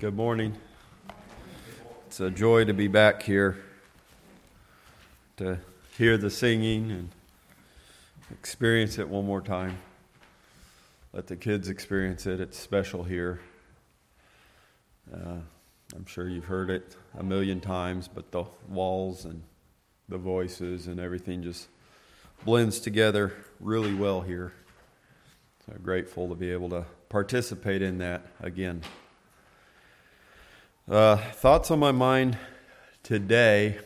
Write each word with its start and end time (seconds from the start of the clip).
Good 0.00 0.16
morning. 0.16 0.56
It's 2.06 2.20
a 2.20 2.30
joy 2.30 2.64
to 2.64 2.72
be 2.72 2.88
back 2.88 3.22
here 3.22 3.58
to 5.36 5.58
hear 5.98 6.16
the 6.16 6.30
singing 6.30 6.90
and 6.90 7.10
experience 8.30 8.98
it 8.98 9.06
one 9.06 9.26
more 9.26 9.42
time. 9.42 9.76
Let 11.12 11.26
the 11.26 11.36
kids 11.36 11.68
experience 11.68 12.24
it. 12.24 12.40
It's 12.40 12.58
special 12.58 13.04
here. 13.04 13.40
Uh, 15.12 15.40
I'm 15.94 16.06
sure 16.06 16.30
you've 16.30 16.46
heard 16.46 16.70
it 16.70 16.96
a 17.18 17.22
million 17.22 17.60
times, 17.60 18.08
but 18.08 18.32
the 18.32 18.44
walls 18.70 19.26
and 19.26 19.42
the 20.08 20.16
voices 20.16 20.86
and 20.86 20.98
everything 20.98 21.42
just 21.42 21.68
blends 22.46 22.80
together 22.80 23.34
really 23.60 23.92
well 23.92 24.22
here. 24.22 24.54
So 25.66 25.74
grateful 25.82 26.26
to 26.30 26.34
be 26.34 26.50
able 26.50 26.70
to 26.70 26.86
participate 27.10 27.82
in 27.82 27.98
that 27.98 28.22
again. 28.40 28.80
Uh, 30.90 31.14
thoughts 31.14 31.70
on 31.70 31.78
my 31.78 31.92
mind 31.92 32.36
today 33.04 33.78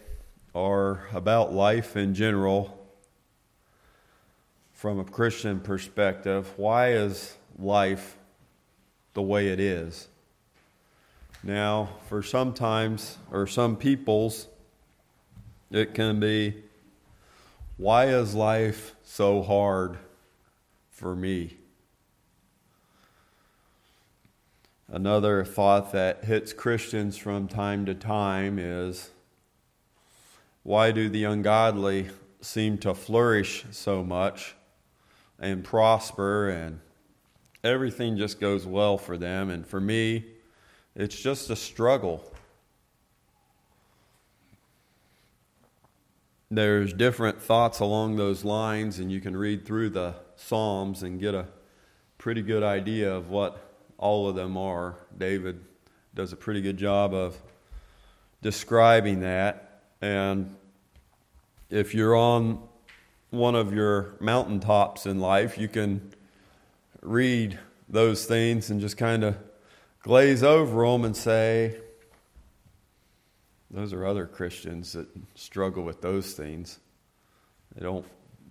are 0.55 1.07
about 1.13 1.53
life 1.53 1.99
in 1.99 2.15
general 2.15 2.83
from 4.73 4.99
a 4.99 5.05
Christian 5.05 5.61
perspective. 5.61 6.51
Why 6.57 6.93
is 6.93 7.37
life 7.59 8.17
the 9.13 9.21
way 9.21 9.49
it 9.49 9.61
is? 9.61 10.09
Now, 11.43 11.91
for 12.09 12.23
sometimes 12.23 13.19
or 13.31 13.47
some 13.47 13.77
peoples, 13.77 14.49
it 15.71 15.93
can 15.93 16.21
be 16.21 16.55
why 17.77 18.07
is 18.07 18.35
life 18.35 18.95
so 19.03 19.43
hard 19.43 19.99
for 20.91 21.15
me? 21.15 21.59
Another 24.89 25.45
thought 25.45 25.93
that 25.93 26.25
hits 26.25 26.53
Christians 26.53 27.17
from 27.17 27.49
time 27.49 27.87
to 27.87 27.95
time 27.95 28.59
is 28.59 29.11
why 30.63 30.93
do 30.93 31.09
the 31.09 31.25
ungodly 31.25 32.11
seem 32.41 32.79
to 32.79 32.95
flourish 32.95 33.65
so 33.71 34.05
much 34.05 34.55
and 35.39 35.65
prosper 35.65 36.51
and 36.51 36.81
everything 37.63 38.17
just 38.17 38.41
goes 38.41 38.67
well 38.67 38.99
for 38.99 39.17
them? 39.17 39.49
And 39.49 39.67
for 39.67 39.81
me, 39.81 40.27
it's 40.95 41.21
just 41.21 41.51
a 41.51 41.57
struggle. 41.57 42.31
There's 46.51 46.93
different 46.93 47.41
thoughts 47.41 47.81
along 47.81 48.17
those 48.17 48.45
lines, 48.45 49.01
and 49.01 49.11
you 49.11 49.21
can 49.21 49.37
read 49.37 49.65
through 49.65 49.91
the 49.91 50.15
Psalms 50.37 51.03
and 51.03 51.19
get 51.19 51.35
a 51.35 51.47
pretty 52.19 52.43
good 52.43 52.63
idea 52.63 53.13
of 53.13 53.29
what 53.29 53.64
all 54.05 54.29
of 54.29 54.37
them 54.37 54.59
are. 54.59 54.97
David 55.17 55.65
does 56.15 56.35
a 56.35 56.37
pretty 56.37 56.61
good 56.61 56.77
job 56.77 57.15
of 57.15 57.41
describing 58.43 59.21
that. 59.21 59.81
And 60.03 60.55
if 61.71 61.95
you're 61.95 62.15
on 62.15 62.61
one 63.31 63.55
of 63.55 63.73
your 63.73 64.15
mountaintops 64.21 65.07
in 65.07 65.21
life, 65.21 65.57
you 65.57 65.69
can 65.69 66.13
read 67.01 67.59
those 67.89 68.27
things 68.27 68.69
and 68.69 68.79
just 68.79 68.99
kind 68.99 69.25
of 69.25 69.39
glaze 70.03 70.43
over 70.43 70.87
them 70.87 71.07
and 71.07 71.17
say, 71.17 71.75
those 73.71 73.95
are 73.95 74.07
other 74.07 74.27
Christians 74.27 74.93
that 74.93 75.09
struggle 75.35 75.83
with 75.83 76.03
those 76.03 76.35
things. 76.35 76.79
They 77.75 77.83
don't 77.83 78.05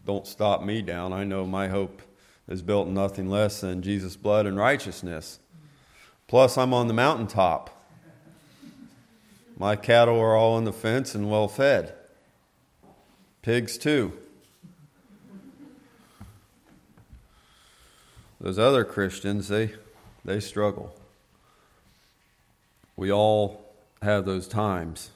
don't 0.04 0.26
stop 0.26 0.64
me 0.64 0.82
down. 0.82 1.14
I 1.14 1.23
know 1.23 1.45
my 1.45 1.67
hope 1.67 2.02
is 2.50 2.64
built 2.64 2.88
in 2.88 2.95
nothing 2.95 3.30
less 3.30 3.62
than 3.62 3.84
Jesus' 3.84 4.17
blood 4.17 4.48
and 4.48 4.58
righteousness. 4.58 5.40
Plus, 6.28 6.58
I'm 6.58 6.74
on 6.74 6.88
the 6.88 6.94
mountaintop. 6.94 7.70
My 9.58 9.76
cattle 9.76 10.20
are 10.20 10.36
all 10.36 10.56
on 10.56 10.64
the 10.64 10.74
fence 10.74 11.14
and 11.14 11.30
well 11.30 11.48
fed. 11.48 11.94
Pigs, 13.42 13.78
too. 13.78 14.14
Those 18.42 18.60
other 18.60 18.83
Christians, 18.83 19.48
they, 19.48 19.73
they 20.26 20.39
struggle. 20.39 20.94
We 22.95 23.12
all 23.12 23.73
have 24.02 24.26
those 24.26 24.48
times. 24.48 25.12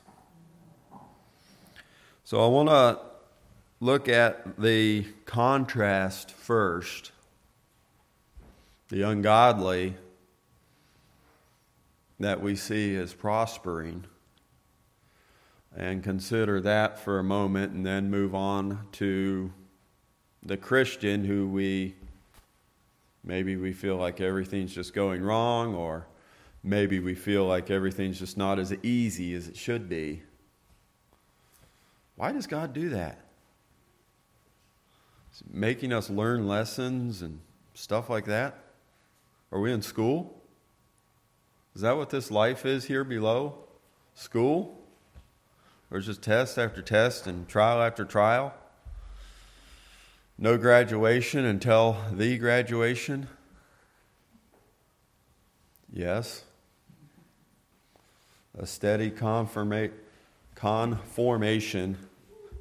So 2.23 2.43
I 2.43 2.47
want 2.47 2.69
to 2.69 2.99
look 3.79 4.07
at 4.09 4.59
the 4.59 5.05
contrast 5.25 6.31
first. 6.31 7.11
The 8.89 9.01
ungodly 9.01 9.95
that 12.19 12.41
we 12.41 12.55
see 12.55 12.95
as 12.95 13.13
prospering 13.13 14.05
and 15.75 16.03
consider 16.03 16.59
that 16.61 16.99
for 16.99 17.19
a 17.19 17.23
moment 17.23 17.73
and 17.73 17.85
then 17.85 18.09
move 18.09 18.33
on 18.33 18.87
to 18.93 19.51
the 20.43 20.57
Christian 20.57 21.23
who 21.25 21.47
we 21.47 21.95
maybe 23.23 23.55
we 23.55 23.73
feel 23.73 23.97
like 23.97 24.21
everything's 24.21 24.73
just 24.73 24.93
going 24.93 25.21
wrong 25.21 25.75
or 25.75 26.07
maybe 26.63 26.99
we 26.99 27.13
feel 27.13 27.45
like 27.45 27.69
everything's 27.69 28.17
just 28.17 28.37
not 28.37 28.57
as 28.57 28.73
easy 28.83 29.33
as 29.33 29.47
it 29.47 29.57
should 29.57 29.87
be. 29.87 30.23
Why 32.15 32.31
does 32.31 32.47
God 32.47 32.73
do 32.73 32.89
that? 32.89 33.27
making 35.51 35.93
us 35.93 36.09
learn 36.09 36.47
lessons 36.47 37.21
and 37.21 37.39
stuff 37.73 38.09
like 38.09 38.25
that? 38.25 38.57
Are 39.51 39.59
we 39.59 39.71
in 39.71 39.81
school? 39.81 40.36
Is 41.77 41.81
that 41.81 41.95
what 41.95 42.09
this 42.09 42.31
life 42.31 42.65
is 42.65 42.85
here 42.85 43.03
below? 43.03 43.53
School? 44.15 44.79
Or 45.91 45.99
just 45.99 46.23
test 46.23 46.57
after 46.57 46.81
test 46.81 47.27
and 47.27 47.47
trial 47.47 47.83
after 47.83 48.03
trial? 48.03 48.51
No 50.39 50.57
graduation 50.57 51.45
until 51.45 51.97
the 52.11 52.39
graduation? 52.39 53.27
Yes. 55.93 56.45
A 58.57 58.65
steady 58.65 59.11
conformation 59.11 59.93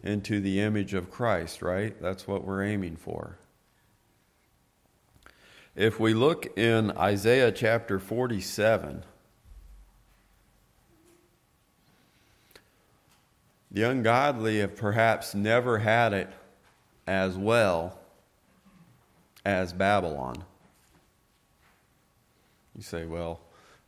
into 0.02 0.40
the 0.40 0.60
image 0.60 0.92
of 0.92 1.10
Christ, 1.10 1.62
right? 1.62 1.98
That's 2.02 2.28
what 2.28 2.44
we're 2.44 2.64
aiming 2.64 2.96
for. 2.96 3.38
If 5.76 6.00
we 6.00 6.14
look 6.14 6.56
in 6.56 6.90
Isaiah 6.92 7.52
chapter 7.52 7.98
47, 7.98 9.04
the 13.70 13.82
ungodly 13.82 14.60
have 14.60 14.74
perhaps 14.74 15.34
never 15.34 15.76
had 15.76 16.14
it 16.14 16.30
as 17.06 17.36
well 17.36 17.98
as 19.44 19.74
Babylon. 19.74 20.44
You 22.74 22.82
say, 22.82 23.04
well, 23.04 23.40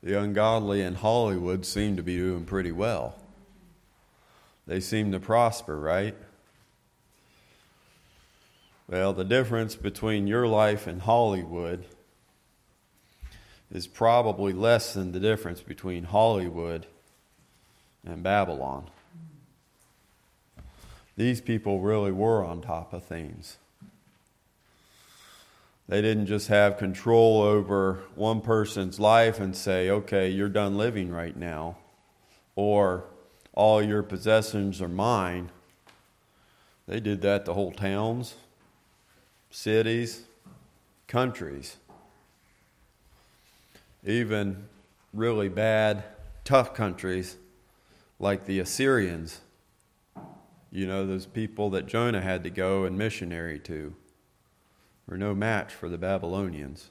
the 0.02 0.20
ungodly 0.20 0.82
in 0.82 0.94
Hollywood 0.94 1.64
seem 1.64 1.96
to 1.96 2.02
be 2.02 2.18
doing 2.18 2.44
pretty 2.44 2.72
well. 2.72 3.14
They 4.66 4.80
seem 4.80 5.10
to 5.12 5.20
prosper, 5.20 5.80
right? 5.80 6.14
Well, 8.90 9.12
the 9.12 9.24
difference 9.24 9.76
between 9.76 10.26
your 10.26 10.46
life 10.46 10.86
and 10.86 11.02
Hollywood 11.02 11.84
is 13.70 13.86
probably 13.86 14.54
less 14.54 14.94
than 14.94 15.12
the 15.12 15.20
difference 15.20 15.60
between 15.60 16.04
Hollywood 16.04 16.86
and 18.02 18.22
Babylon. 18.22 18.88
These 21.18 21.42
people 21.42 21.80
really 21.80 22.12
were 22.12 22.42
on 22.42 22.62
top 22.62 22.94
of 22.94 23.04
things. 23.04 23.58
They 25.86 26.00
didn't 26.00 26.26
just 26.26 26.48
have 26.48 26.78
control 26.78 27.42
over 27.42 28.00
one 28.14 28.40
person's 28.40 28.98
life 28.98 29.38
and 29.38 29.54
say, 29.54 29.90
okay, 29.90 30.30
you're 30.30 30.48
done 30.48 30.78
living 30.78 31.10
right 31.10 31.36
now, 31.36 31.76
or 32.56 33.04
all 33.52 33.82
your 33.82 34.02
possessions 34.02 34.80
are 34.80 34.88
mine. 34.88 35.50
They 36.86 37.00
did 37.00 37.20
that 37.20 37.44
to 37.44 37.52
whole 37.52 37.72
towns 37.72 38.36
cities, 39.50 40.22
countries, 41.06 41.76
even 44.04 44.68
really 45.12 45.48
bad, 45.48 46.04
tough 46.44 46.74
countries 46.74 47.36
like 48.18 48.46
the 48.46 48.58
Assyrians. 48.60 49.40
You 50.70 50.86
know, 50.86 51.06
those 51.06 51.26
people 51.26 51.70
that 51.70 51.86
Jonah 51.86 52.20
had 52.20 52.44
to 52.44 52.50
go 52.50 52.84
and 52.84 52.98
missionary 52.98 53.58
to 53.60 53.94
were 55.06 55.16
no 55.16 55.34
match 55.34 55.72
for 55.72 55.88
the 55.88 55.98
Babylonians. 55.98 56.90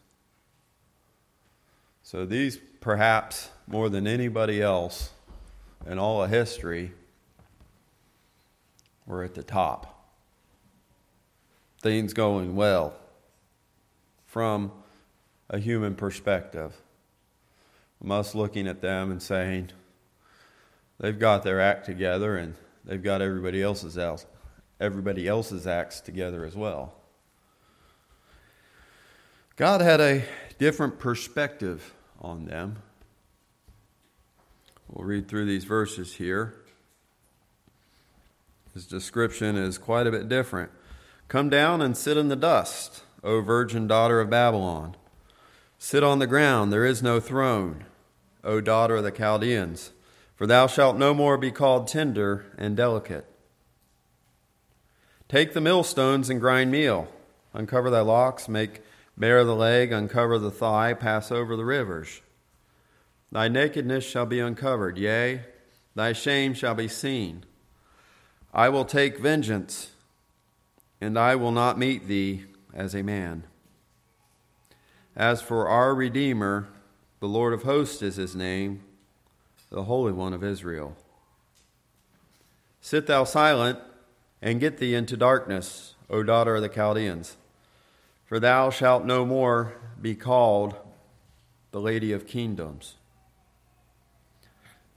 So 2.02 2.26
these, 2.26 2.58
perhaps 2.80 3.50
more 3.68 3.90
than 3.90 4.08
anybody 4.08 4.62
else 4.62 5.12
in 5.86 6.00
all 6.00 6.24
of 6.24 6.30
history, 6.30 6.94
were 9.06 9.24
at 9.24 9.36
the 9.36 9.44
top 9.44 9.97
things 11.88 12.14
going 12.14 12.54
well 12.54 12.94
from 14.26 14.74
a 15.50 15.58
human 15.58 15.96
perspective. 15.96 16.76
from 18.02 18.12
us 18.12 18.36
looking 18.36 18.68
at 18.68 18.82
them 18.82 19.10
and 19.10 19.24
saying, 19.24 19.70
they've 21.00 21.18
got 21.18 21.44
their 21.44 21.62
act 21.62 21.86
together 21.86 22.36
and 22.36 22.56
they've 22.84 23.02
got 23.02 23.22
everybody 23.22 23.64
else's 23.64 23.98
else, 23.98 24.26
everybody 24.82 25.30
else's 25.30 25.66
acts 25.66 26.02
together 26.02 26.44
as 26.44 26.58
well. 26.58 26.94
God 29.56 29.80
had 29.80 30.02
a 30.02 30.26
different 30.60 31.00
perspective 31.00 31.94
on 32.20 32.44
them. 32.48 32.80
We'll 34.90 35.08
read 35.08 35.30
through 35.30 35.46
these 35.46 35.64
verses 35.64 36.16
here. 36.16 36.54
His 38.74 38.86
description 38.86 39.56
is 39.56 39.78
quite 39.78 40.06
a 40.06 40.12
bit 40.12 40.28
different. 40.28 40.70
Come 41.28 41.50
down 41.50 41.82
and 41.82 41.98
sit 41.98 42.16
in 42.16 42.30
the 42.30 42.38
dust, 42.38 43.04
O 43.22 43.42
virgin 43.42 43.86
daughter 43.86 44.22
of 44.22 44.30
Babylon. 44.30 44.96
Sit 45.78 46.02
on 46.02 46.20
the 46.20 46.28
ground, 46.28 46.72
there 46.72 46.86
is 46.86 47.04
no 47.04 47.20
throne, 47.20 47.84
O 48.46 48.62
daughter 48.62 48.96
of 48.96 49.04
the 49.04 49.12
Chaldeans, 49.12 49.92
for 50.36 50.48
thou 50.48 50.68
shalt 50.68 50.96
no 50.96 51.14
more 51.14 51.38
be 51.38 51.52
called 51.52 51.88
tender 51.88 52.46
and 52.58 52.78
delicate. 52.78 53.26
Take 55.28 55.54
the 55.54 55.60
millstones 55.60 56.30
and 56.30 56.40
grind 56.40 56.72
meal, 56.72 57.10
uncover 57.54 57.90
thy 57.90 58.00
locks, 58.00 58.48
make 58.48 58.82
bare 59.18 59.44
the 59.44 59.56
leg, 59.56 59.92
uncover 59.92 60.40
the 60.40 60.52
thigh, 60.52 60.94
pass 60.94 61.30
over 61.30 61.58
the 61.58 61.66
rivers. 61.66 62.22
Thy 63.34 63.50
nakedness 63.50 64.06
shall 64.06 64.26
be 64.26 64.40
uncovered, 64.40 64.98
yea, 64.98 65.42
thy 65.94 66.14
shame 66.14 66.54
shall 66.54 66.76
be 66.76 66.88
seen. 66.88 67.44
I 68.54 68.70
will 68.70 68.86
take 68.86 69.20
vengeance, 69.20 69.92
and 71.00 71.18
I 71.18 71.36
will 71.36 71.52
not 71.52 71.78
meet 71.78 72.08
thee 72.08 72.46
as 72.74 72.96
a 72.96 73.04
man. 73.04 73.44
As 75.16 75.42
for 75.42 75.68
our 75.68 75.96
Redeemer, 75.96 76.68
the 77.20 77.28
Lord 77.28 77.54
of 77.54 77.64
hosts 77.64 78.02
is 78.02 78.18
his 78.18 78.36
name, 78.36 78.84
the 79.70 79.84
Holy 79.84 80.12
One 80.12 80.34
of 80.34 80.44
Israel. 80.44 80.96
Sit 82.82 83.08
thou 83.08 83.24
silent, 83.24 83.80
and 84.42 84.60
get 84.60 84.78
thee 84.78 84.94
into 84.94 85.18
darkness, 85.18 85.96
O 86.10 86.24
daughter 86.24 86.56
of 86.56 86.62
the 86.62 86.70
Chaldeans, 86.70 87.38
for 88.26 88.40
thou 88.40 88.70
shalt 88.70 89.04
no 89.04 89.26
more 89.26 89.74
be 90.02 90.16
called 90.16 90.76
the 91.72 91.82
Lady 91.82 92.12
of 92.12 92.28
Kingdoms. 92.28 92.96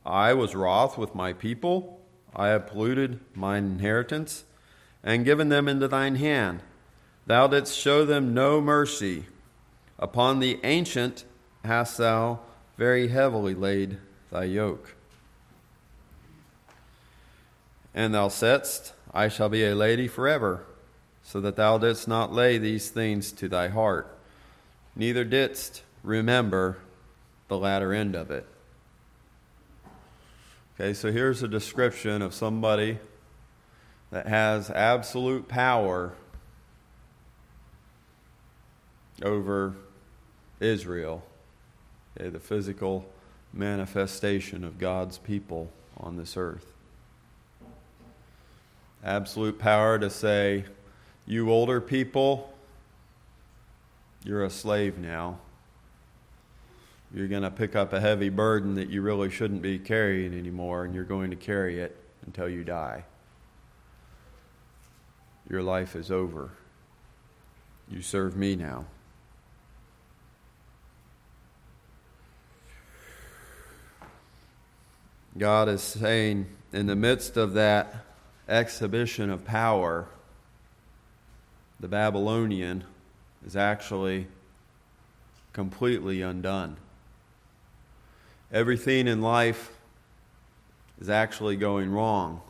I 0.05 0.35
was 0.35 0.55
wroth 0.55 0.99
with 0.99 1.15
my 1.15 1.33
people. 1.33 2.01
I 2.35 2.49
have 2.49 2.67
polluted 2.67 3.21
mine 3.35 3.65
inheritance 3.65 4.45
and 5.03 5.25
given 5.25 5.49
them 5.49 5.69
into 5.69 5.89
thine 5.89 6.17
hand. 6.17 6.61
Thou 7.27 7.47
didst 7.47 7.77
show 7.77 8.05
them 8.05 8.35
no 8.35 8.61
mercy. 8.61 9.27
Upon 9.99 10.41
the 10.41 10.59
ancient 10.65 11.25
hast 11.65 11.99
thou 11.99 12.41
very 12.77 13.09
heavily 13.09 13.55
laid 13.55 13.99
thy 14.31 14.45
yoke. 14.45 14.95
And 17.95 18.15
thou 18.15 18.29
saidst, 18.29 18.93
I 19.13 19.29
shall 19.29 19.49
be 19.49 19.65
a 19.65 19.75
lady 19.75 20.09
forever, 20.09 20.65
so 21.23 21.41
that 21.41 21.57
thou 21.57 21.79
didst 21.79 22.09
not 22.09 22.33
lay 22.33 22.59
these 22.59 22.91
things 22.91 23.33
to 23.33 23.49
thy 23.49 23.69
heart, 23.69 24.17
neither 24.97 25.25
didst 25.25 25.83
remember 26.03 26.79
the 27.49 27.59
latter 27.59 27.93
end 27.93 28.15
of 28.15 28.31
it. 28.31 28.47
Okay, 30.75 30.95
so 30.95 31.13
here's 31.13 31.43
a 31.43 31.49
description 31.49 32.23
of 32.23 32.33
somebody 32.33 32.99
that 34.11 34.27
has 34.27 34.71
absolute 34.71 35.49
power 35.49 36.13
over 39.23 39.75
Israel, 40.59 41.23
okay, 42.19 42.29
the 42.29 42.41
physical 42.41 43.07
manifestation 43.53 44.65
of 44.65 44.79
God's 44.79 45.19
people 45.19 45.71
on 45.97 46.17
this 46.17 46.37
earth. 46.37 46.67
Absolute 49.05 49.59
power 49.59 49.99
to 49.99 50.11
say, 50.11 50.65
you 51.27 51.51
older 51.51 51.81
people, 51.81 52.53
you're 54.25 54.45
a 54.45 54.51
slave 54.51 54.99
now 54.99 55.39
you're 57.13 57.29
going 57.29 57.43
to 57.43 57.51
pick 57.51 57.75
up 57.75 57.93
a 57.93 58.01
heavy 58.01 58.29
burden 58.29 58.77
that 58.77 58.89
you 58.89 59.03
really 59.03 59.31
shouldn't 59.31 59.63
be 59.63 59.79
carrying 59.79 60.33
anymore, 60.33 60.85
and 60.85 60.95
you're 60.95 61.05
going 61.05 61.31
to 61.31 61.37
carry 61.37 61.81
it 61.81 61.97
until 62.25 62.49
you 62.49 62.63
die. 62.63 63.05
Your 65.51 65.63
life 65.63 65.95
is 65.95 66.11
over. 66.11 66.51
You 67.91 68.01
serve 68.01 68.37
me 68.37 68.57
now. 68.57 68.87
God 75.37 75.69
is 75.69 75.83
saying, 75.83 76.47
in 76.73 76.87
the 76.87 76.97
midst 76.97 77.37
of 77.37 77.53
that 77.55 77.95
exhibition 78.49 79.31
of 79.31 79.45
power, 79.45 80.07
the 81.79 81.89
Babylonian 81.89 82.85
is 83.45 83.57
actually 83.57 84.27
completely 85.53 86.23
undone 86.23 86.77
everything 88.53 89.07
in 89.07 89.21
life 89.21 89.73
is 91.01 91.09
actually 91.09 91.57
going 91.57 91.91
wrong. 91.91 92.41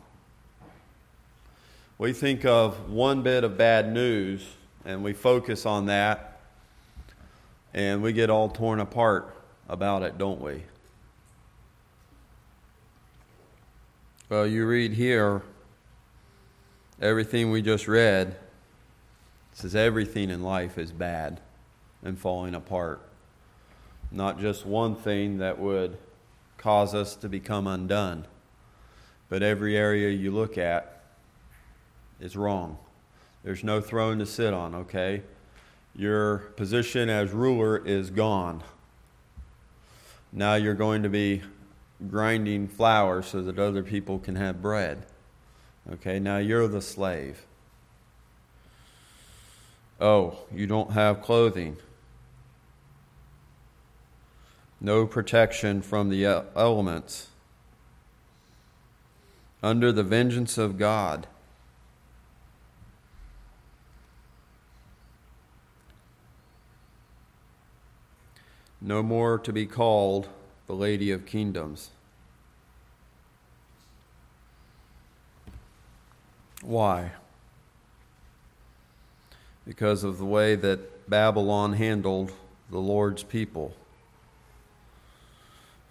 We 2.01 2.13
think 2.13 2.45
of 2.45 2.89
one 2.89 3.21
bit 3.21 3.43
of 3.43 3.59
bad 3.59 3.93
news 3.93 4.43
and 4.85 5.03
we 5.03 5.13
focus 5.13 5.67
on 5.67 5.85
that 5.85 6.39
and 7.75 8.01
we 8.01 8.11
get 8.11 8.31
all 8.31 8.49
torn 8.49 8.79
apart 8.79 9.35
about 9.69 10.01
it, 10.01 10.17
don't 10.17 10.41
we? 10.41 10.63
Well, 14.29 14.47
you 14.47 14.65
read 14.65 14.93
here 14.93 15.43
everything 16.99 17.51
we 17.51 17.61
just 17.61 17.87
read 17.87 18.35
says 19.53 19.75
everything 19.75 20.31
in 20.31 20.41
life 20.41 20.79
is 20.79 20.91
bad 20.91 21.39
and 22.03 22.17
falling 22.17 22.55
apart 22.55 22.99
not 24.11 24.39
just 24.39 24.65
one 24.65 24.95
thing 24.95 25.37
that 25.37 25.59
would 25.59 25.99
cause 26.57 26.95
us 26.95 27.15
to 27.17 27.29
become 27.29 27.67
undone, 27.67 28.25
but 29.29 29.43
every 29.43 29.77
area 29.77 30.09
you 30.09 30.31
look 30.31 30.57
at 30.57 31.00
is 32.21 32.37
wrong. 32.37 32.77
There's 33.43 33.63
no 33.63 33.81
throne 33.81 34.19
to 34.19 34.25
sit 34.25 34.53
on, 34.53 34.75
okay? 34.75 35.23
Your 35.95 36.37
position 36.37 37.09
as 37.09 37.31
ruler 37.31 37.85
is 37.85 38.09
gone. 38.09 38.63
Now 40.31 40.55
you're 40.55 40.73
going 40.73 41.03
to 41.03 41.09
be 41.09 41.41
grinding 42.09 42.67
flour 42.67 43.21
so 43.21 43.41
that 43.41 43.59
other 43.59 43.83
people 43.83 44.19
can 44.19 44.35
have 44.35 44.61
bread. 44.61 45.05
Okay, 45.91 46.19
now 46.19 46.37
you're 46.37 46.67
the 46.67 46.81
slave. 46.81 47.45
Oh, 49.99 50.37
you 50.53 50.67
don't 50.67 50.91
have 50.91 51.21
clothing 51.21 51.77
no 54.81 55.05
protection 55.05 55.79
from 55.81 56.09
the 56.09 56.25
elements, 56.55 57.27
under 59.61 59.91
the 59.91 60.03
vengeance 60.03 60.57
of 60.57 60.79
God. 60.79 61.27
No 68.81 69.03
more 69.03 69.37
to 69.37 69.53
be 69.53 69.67
called 69.67 70.27
the 70.65 70.73
Lady 70.73 71.11
of 71.11 71.25
Kingdoms. 71.27 71.91
Why? 76.63 77.11
Because 79.67 80.03
of 80.03 80.17
the 80.17 80.25
way 80.25 80.55
that 80.55 81.09
Babylon 81.09 81.73
handled 81.73 82.31
the 82.71 82.79
Lord's 82.79 83.23
people. 83.23 83.75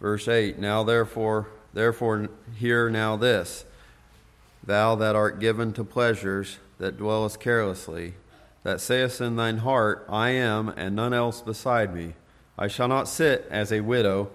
Verse 0.01 0.27
8 0.27 0.59
Now 0.59 0.83
therefore, 0.83 1.49
therefore, 1.73 2.29
hear 2.57 2.91
now 2.91 3.17
this 3.17 3.65
Thou 4.65 4.95
that 4.97 5.15
art 5.15 5.39
given 5.39 5.73
to 5.75 5.85
pleasures, 5.85 6.59
that 6.79 6.99
dwellest 6.99 7.41
carelessly, 7.41 8.15
that 8.63 8.81
sayest 8.81 9.21
in 9.21 9.37
thine 9.37 9.59
heart, 9.59 10.05
I 10.09 10.31
am, 10.31 10.69
and 10.71 10.97
none 10.97 11.15
else 11.15 11.41
beside 11.41 11.95
me. 11.95 12.15
I 12.61 12.69
shall 12.69 12.89
not 12.89 13.09
sit 13.09 13.49
as 13.51 13.73
a 13.73 13.81
widow, 13.81 14.31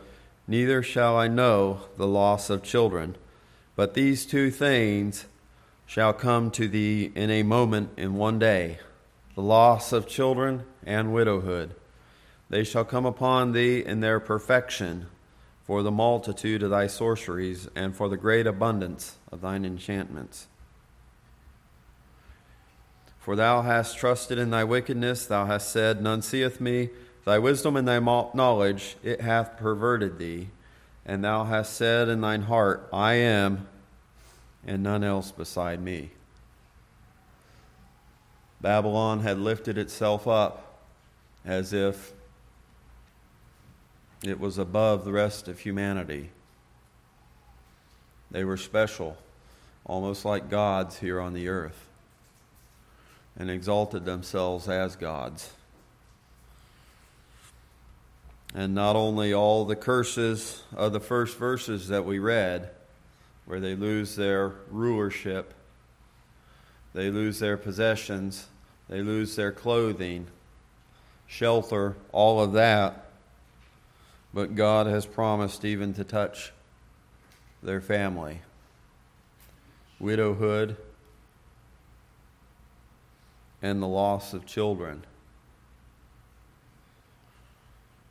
neither 0.48 0.82
shall 0.82 1.16
I 1.16 1.28
know 1.28 1.82
the 1.96 2.08
loss 2.08 2.50
of 2.50 2.64
children. 2.64 3.16
But 3.76 3.94
these 3.94 4.26
two 4.26 4.50
things 4.50 5.28
shall 5.86 6.12
come 6.12 6.50
to 6.52 6.68
thee 6.68 7.12
in 7.14 7.30
a 7.30 7.44
moment 7.44 7.92
in 7.98 8.16
one 8.16 8.40
day 8.40 8.80
the 9.36 9.42
loss 9.42 9.94
of 9.94 10.08
children 10.08 10.64
and 10.84 11.14
widowhood. 11.14 11.76
They 12.50 12.64
shall 12.64 12.84
come 12.84 13.06
upon 13.06 13.52
thee 13.52 13.86
in 13.86 14.00
their 14.00 14.20
perfection 14.20 15.06
for 15.66 15.84
the 15.84 15.92
multitude 15.92 16.62
of 16.62 16.70
thy 16.70 16.86
sorceries, 16.86 17.68
and 17.76 17.96
for 17.96 18.08
the 18.08 18.18
great 18.18 18.46
abundance 18.46 19.18
of 19.32 19.42
thine 19.42 19.66
enchantments. 19.66 20.46
For 23.18 23.36
thou 23.36 23.64
hast 23.64 23.98
trusted 23.98 24.38
in 24.38 24.52
thy 24.52 24.64
wickedness, 24.64 25.26
thou 25.26 25.48
hast 25.48 25.72
said, 25.72 26.04
None 26.04 26.22
seeth 26.22 26.62
me, 26.62 26.90
Thy 27.26 27.40
wisdom 27.40 27.76
and 27.76 27.88
thy 27.88 28.00
knowledge 28.00 28.98
it 29.04 29.20
hath 29.20 29.58
perverted 29.58 30.20
thee, 30.20 30.50
and 31.06 31.24
thou 31.24 31.44
hast 31.44 31.74
said 31.74 32.08
in 32.08 32.22
thine 32.22 32.44
heart, 32.44 32.88
I 32.94 33.14
am, 33.16 33.68
and 34.66 34.84
none 34.84 35.04
else 35.04 35.32
beside 35.32 35.82
me. 35.82 36.12
Babylon 38.62 39.22
had 39.22 39.40
lifted 39.40 39.78
itself 39.78 40.28
up 40.28 40.82
as 41.44 41.74
if 41.74 42.14
it 44.24 44.40
was 44.40 44.60
above 44.60 45.04
the 45.04 45.12
rest 45.12 45.48
of 45.48 45.60
humanity. 45.60 46.30
They 48.30 48.44
were 48.44 48.58
special, 48.58 49.18
almost 49.84 50.26
like 50.26 50.50
gods 50.50 51.00
here 51.00 51.20
on 51.20 51.34
the 51.34 51.48
earth, 51.48 51.88
and 53.36 53.50
exalted 53.50 54.06
themselves 54.06 54.70
as 54.70 54.96
gods. 54.96 55.55
And 58.56 58.74
not 58.74 58.96
only 58.96 59.34
all 59.34 59.66
the 59.66 59.76
curses 59.76 60.64
of 60.74 60.94
the 60.94 61.02
first 61.02 61.38
verses 61.38 61.90
that 61.90 62.06
we 62.06 62.20
read, 62.20 62.70
where 63.46 63.60
they 63.60 63.76
lose 63.76 64.16
their 64.16 64.54
rulership, 64.72 65.54
they 66.94 67.12
lose 67.12 67.40
their 67.40 67.58
possessions, 67.58 68.48
they 68.88 69.02
lose 69.02 69.36
their 69.36 69.52
clothing, 69.52 70.28
shelter, 71.28 71.98
all 72.14 72.40
of 72.40 72.54
that. 72.54 73.12
But 74.34 74.56
God 74.56 74.88
has 74.88 75.06
promised 75.06 75.66
even 75.66 75.94
to 75.96 76.06
touch 76.06 76.54
their 77.62 77.82
family. 77.82 78.40
Widowhood 80.00 80.78
and 83.62 83.82
the 83.82 83.88
loss 83.88 84.34
of 84.34 84.46
children 84.46 85.04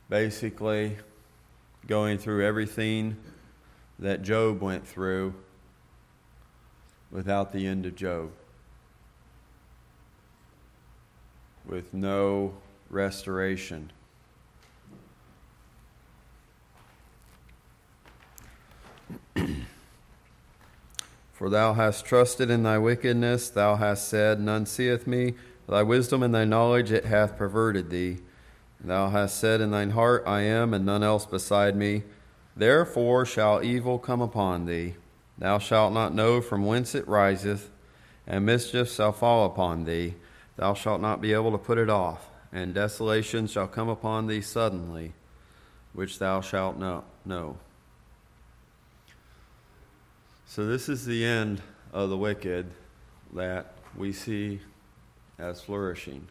basically 0.09 0.97
going 1.87 2.17
through 2.17 2.45
everything 2.45 3.17
that 3.99 4.21
Job 4.21 4.61
went 4.61 4.87
through 4.87 5.33
without 7.11 7.51
the 7.53 7.65
end 7.65 7.85
of 7.85 7.95
Job, 7.95 8.31
with 11.65 11.93
no 11.93 12.53
restoration. 12.89 13.91
For 21.33 21.49
thou 21.49 21.73
hast 21.73 22.05
trusted 22.05 22.49
in 22.49 22.63
thy 22.63 22.77
wickedness, 22.77 23.49
thou 23.49 23.75
hast 23.75 24.07
said, 24.07 24.39
None 24.39 24.65
seeth 24.65 25.05
me. 25.07 25.33
Thy 25.67 25.83
wisdom 25.83 26.21
and 26.21 26.33
thy 26.35 26.45
knowledge 26.45 26.91
it 26.91 27.05
hath 27.05 27.37
perverted 27.37 27.89
thee. 27.89 28.19
Thou 28.85 29.09
hast 29.09 29.39
said 29.39 29.61
in 29.61 29.71
thine 29.71 29.89
heart, 29.91 30.23
I 30.27 30.41
am, 30.41 30.71
and 30.71 30.85
none 30.85 31.01
else 31.01 31.25
beside 31.25 31.75
me. 31.75 32.03
Therefore 32.55 33.25
shall 33.25 33.63
evil 33.63 33.97
come 33.97 34.21
upon 34.21 34.67
thee. 34.67 34.93
Thou 35.39 35.57
shalt 35.57 35.91
not 35.91 36.13
know 36.13 36.39
from 36.39 36.67
whence 36.67 36.93
it 36.93 37.07
riseth, 37.07 37.71
and 38.27 38.45
mischief 38.45 38.91
shall 38.91 39.11
fall 39.11 39.47
upon 39.47 39.85
thee. 39.85 40.13
Thou 40.55 40.75
shalt 40.75 41.01
not 41.01 41.19
be 41.19 41.33
able 41.33 41.51
to 41.51 41.57
put 41.57 41.79
it 41.79 41.89
off, 41.89 42.29
and 42.53 42.75
desolation 42.75 43.47
shall 43.47 43.67
come 43.67 43.89
upon 43.89 44.27
thee 44.27 44.41
suddenly, 44.41 45.13
which 45.93 46.19
thou 46.19 46.39
shalt 46.39 46.77
not 46.77 47.05
know. 47.25 47.57
So, 50.45 50.67
this 50.67 50.87
is 50.87 51.05
the 51.05 51.25
end 51.25 51.59
of 51.91 52.11
the 52.11 52.17
wicked 52.17 52.67
that 53.33 53.73
we 53.97 54.13
see 54.13 54.59
as 55.39 55.59
flourishing 55.59 56.27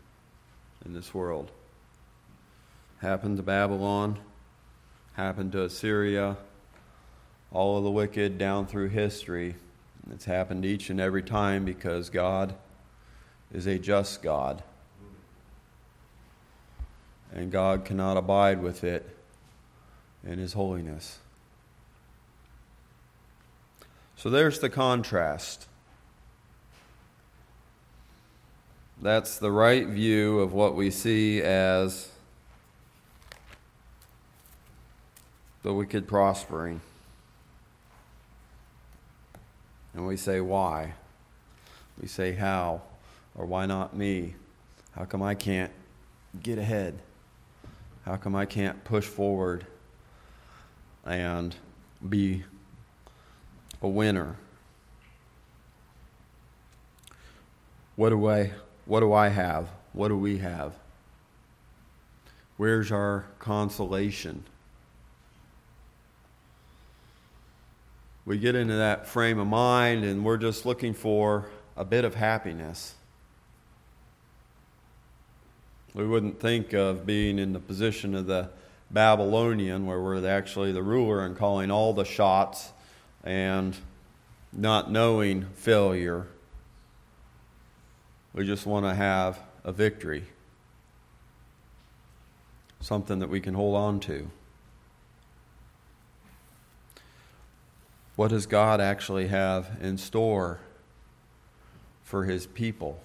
in 0.85 0.95
this 0.95 1.13
world 1.13 1.51
happened 3.05 3.37
to 3.37 3.43
Babylon, 3.43 4.19
happened 5.13 5.53
to 5.53 5.63
Assyria, 5.65 6.39
all 7.53 7.77
of 7.77 7.85
the 7.85 7.91
wicked 7.91 8.39
down 8.39 8.67
through 8.67 8.89
history. 8.89 9.57
It's 10.11 10.25
happened 10.25 10.65
each 10.65 10.89
and 10.89 10.99
every 10.99 11.23
time 11.23 11.67
because 11.67 12.09
God 12.09 12.55
is 13.53 13.67
a 13.67 13.79
just 13.79 14.23
God. 14.23 14.63
And 17.31 17.53
God 17.53 17.85
cannot 17.85 18.17
abide 18.17 18.63
with 18.63 18.83
it 18.83 19.15
in 20.27 20.39
His 20.39 20.55
holiness. 20.55 21.19
So 24.17 24.31
there's 24.31 24.61
the 24.61 24.71
contrast. 24.71 25.67
That's 29.03 29.37
the 29.37 29.53
right 29.53 29.87
view 29.87 30.41
of 30.41 30.55
what 30.55 30.75
we 30.75 30.91
see 30.91 31.43
as 31.43 32.09
the 35.65 35.73
wicked 35.73 36.07
prospering. 36.07 36.79
And 39.95 40.07
we 40.07 40.19
say, 40.19 40.41
why? 40.41 40.93
We 41.99 42.07
say, 42.07 42.35
how? 42.35 42.83
Or 43.35 43.47
why 43.47 43.65
not 43.65 43.97
me? 43.97 44.35
How 44.95 45.07
come 45.07 45.23
I 45.23 45.35
can't 45.35 45.73
get 46.43 46.59
ahead? 46.59 46.99
How 48.05 48.17
come 48.17 48.37
I 48.37 48.45
can't 48.45 48.85
push 48.85 49.07
forward 49.07 49.67
and 51.07 51.57
be 52.07 52.45
a 53.81 53.89
winner? 53.89 54.37
What 57.97 58.11
do 58.11 58.29
I 58.29 58.53
what 58.85 59.01
do 59.01 59.15
I 59.15 59.29
have? 59.29 59.69
What 59.95 60.09
do 60.09 60.19
we 60.19 60.39
have? 60.39 60.75
Where's 62.59 62.93
our 62.93 63.25
consolation? 63.39 64.45
We 68.27 68.39
get 68.39 68.55
into 68.55 68.75
that 68.77 69.07
frame 69.07 69.39
of 69.39 69.47
mind 69.47 70.05
and 70.05 70.25
we're 70.25 70.39
just 70.39 70.65
looking 70.65 70.95
for 70.95 71.47
a 71.77 71.85
bit 71.85 72.05
of 72.05 72.15
happiness. 72.15 72.95
We 75.93 76.07
wouldn't 76.07 76.41
think 76.41 76.73
of 76.73 77.07
being 77.07 77.39
in 77.39 77.53
the 77.53 77.61
position 77.61 78.15
of 78.15 78.27
the 78.27 78.51
Babylonian, 78.91 79.87
where 79.87 80.01
we're 80.01 80.27
actually 80.27 80.73
the 80.73 80.83
ruler 80.83 81.25
and 81.25 81.37
calling 81.37 81.71
all 81.71 81.93
the 81.93 82.05
shots 82.05 82.73
and 83.23 83.77
not 84.53 84.91
knowing 84.91 85.47
failure. 85.55 86.27
We 88.33 88.47
just 88.47 88.67
want 88.67 88.87
to 88.87 88.95
have 88.95 89.39
a 89.65 89.73
victory, 89.73 90.25
something 92.81 93.19
that 93.21 93.29
we 93.29 93.41
can 93.41 93.55
hold 93.55 93.77
on 93.77 94.01
to. 94.01 94.31
What 98.17 98.29
does 98.29 98.47
God 98.47 98.81
actually 98.81 99.27
have 99.27 99.77
in 99.81 99.99
store 99.99 100.61
for 102.05 102.25
his 102.25 102.47
people? 102.47 103.01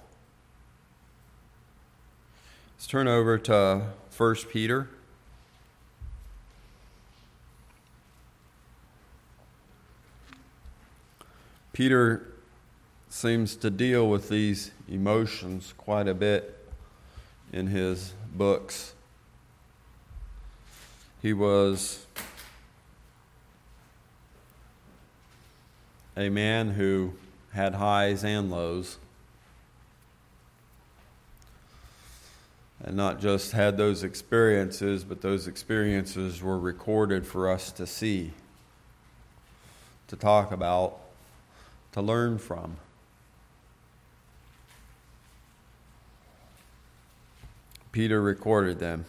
Let's 2.76 2.86
turn 2.86 3.08
over 3.08 3.38
to 3.40 3.88
1 4.16 4.36
Peter. 4.52 4.88
Peter 11.74 12.28
seems 13.10 13.56
to 13.56 13.70
deal 13.72 14.08
with 14.08 14.30
these 14.30 14.72
emotions 14.88 15.74
quite 15.78 16.08
a 16.08 16.14
bit 16.14 16.68
in 17.52 17.68
his 17.68 18.14
books. 18.34 18.94
He 21.22 21.34
was 21.34 22.06
a 26.20 26.30
man 26.30 26.72
who 26.72 27.14
had 27.54 27.76
highs 27.76 28.26
and 28.26 28.52
lows. 28.52 28.98
And 32.84 32.98
not 32.98 33.22
just 33.22 33.54
had 33.54 33.78
those 33.78 34.04
experiences, 34.04 35.06
but 35.06 35.22
those 35.22 35.48
experiences 35.48 36.42
were 36.42 36.60
recorded 36.60 37.26
for 37.26 37.50
us 37.50 37.72
to 37.72 37.88
see, 37.88 38.34
to 40.10 40.18
talk 40.18 40.52
about, 40.52 41.00
to 41.94 42.02
learn 42.02 42.38
from. 42.38 42.76
Peter 47.94 48.22
recorded 48.22 48.80
them. 48.80 49.06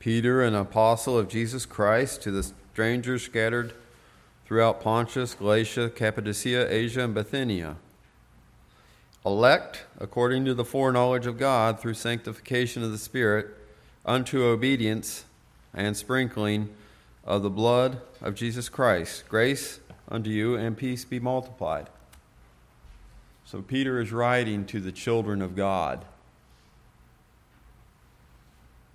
Peter, 0.00 0.42
an 0.42 0.54
apostle 0.54 1.18
of 1.18 1.28
Jesus 1.28 1.64
Christ, 1.64 2.20
to 2.22 2.30
the 2.30 2.42
strangers 2.42 3.22
scattered 3.22 3.72
throughout 4.46 4.80
Pontus, 4.80 5.34
Galatia, 5.34 5.90
Cappadocia, 5.90 6.72
Asia, 6.72 7.02
and 7.02 7.14
Bithynia. 7.14 7.76
Elect 9.24 9.84
according 9.98 10.44
to 10.44 10.54
the 10.54 10.64
foreknowledge 10.64 11.26
of 11.26 11.36
God 11.36 11.80
through 11.80 11.94
sanctification 11.94 12.84
of 12.84 12.92
the 12.92 12.98
Spirit 12.98 13.48
unto 14.04 14.44
obedience 14.44 15.24
and 15.74 15.96
sprinkling 15.96 16.68
of 17.24 17.42
the 17.42 17.50
blood 17.50 18.00
of 18.22 18.36
Jesus 18.36 18.68
Christ. 18.68 19.24
Grace 19.28 19.80
unto 20.08 20.30
you 20.30 20.54
and 20.54 20.76
peace 20.76 21.04
be 21.04 21.18
multiplied. 21.18 21.88
So 23.44 23.62
Peter 23.62 24.00
is 24.00 24.12
writing 24.12 24.64
to 24.66 24.80
the 24.80 24.92
children 24.92 25.42
of 25.42 25.56
God. 25.56 26.04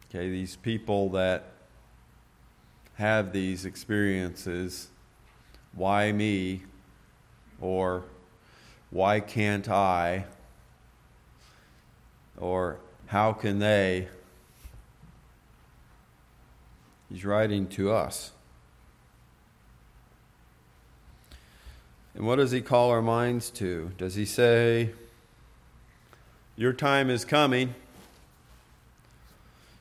Okay, 0.09 0.29
these 0.29 0.55
people 0.55 1.09
that 1.09 1.43
have 2.95 3.33
these 3.33 3.65
experiences, 3.65 4.87
why 5.73 6.11
me? 6.11 6.63
Or 7.59 8.03
why 8.89 9.19
can't 9.19 9.69
I? 9.69 10.25
Or 12.37 12.77
how 13.07 13.33
can 13.33 13.59
they? 13.59 14.07
He's 17.09 17.25
writing 17.25 17.67
to 17.67 17.91
us. 17.91 18.31
And 22.13 22.25
what 22.25 22.37
does 22.37 22.51
he 22.51 22.61
call 22.61 22.89
our 22.89 23.01
minds 23.01 23.49
to? 23.51 23.91
Does 23.97 24.15
he 24.15 24.25
say, 24.25 24.91
Your 26.55 26.73
time 26.73 27.09
is 27.09 27.25
coming? 27.25 27.75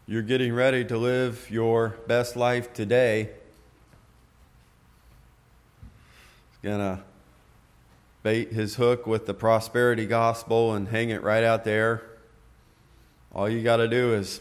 You're 0.07 0.23
getting 0.23 0.53
ready 0.53 0.85
to 0.87 0.99
live 0.99 1.49
your 1.51 1.97
best 2.07 2.37
life 2.37 2.73
today. 2.73 3.31
To 6.63 7.01
bait 8.23 8.53
his 8.53 8.77
hook 8.77 9.07
with 9.07 9.27
the 9.27 9.35
prosperity 9.35 10.07
gospel 10.07 10.75
and 10.75 10.89
hang 10.89 11.11
it 11.11 11.23
right 11.23 11.43
out 11.43 11.65
there. 11.65 12.03
All 13.33 13.49
you 13.49 13.63
got 13.63 13.77
to 13.77 13.89
do 13.89 14.15
is 14.15 14.41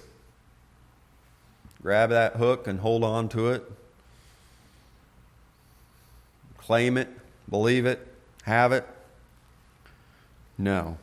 grab 1.81 2.09
that 2.09 2.35
hook 2.35 2.67
and 2.67 2.79
hold 2.79 3.03
on 3.03 3.29
to 3.29 3.49
it. 3.49 3.63
Claim 6.57 6.97
it, 6.97 7.07
believe 7.49 7.85
it, 7.85 8.05
have 8.43 8.71
it. 8.71 8.85
No. 10.57 10.97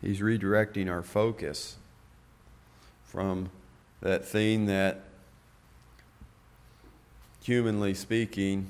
He's 0.00 0.20
redirecting 0.20 0.90
our 0.90 1.02
focus 1.02 1.76
from 3.04 3.50
that 4.00 4.24
thing 4.24 4.66
that, 4.66 5.02
humanly 7.46 7.94
speaking, 7.94 8.66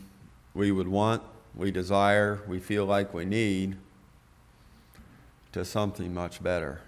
we 0.55 0.71
would 0.71 0.89
want, 0.89 1.23
we 1.55 1.71
desire, 1.71 2.41
we 2.47 2.59
feel 2.61 2.85
like 2.85 3.13
we 3.13 3.25
need, 3.25 3.77
to 5.53 5.65
something 5.65 6.13
much 6.13 6.43
better. 6.43 6.81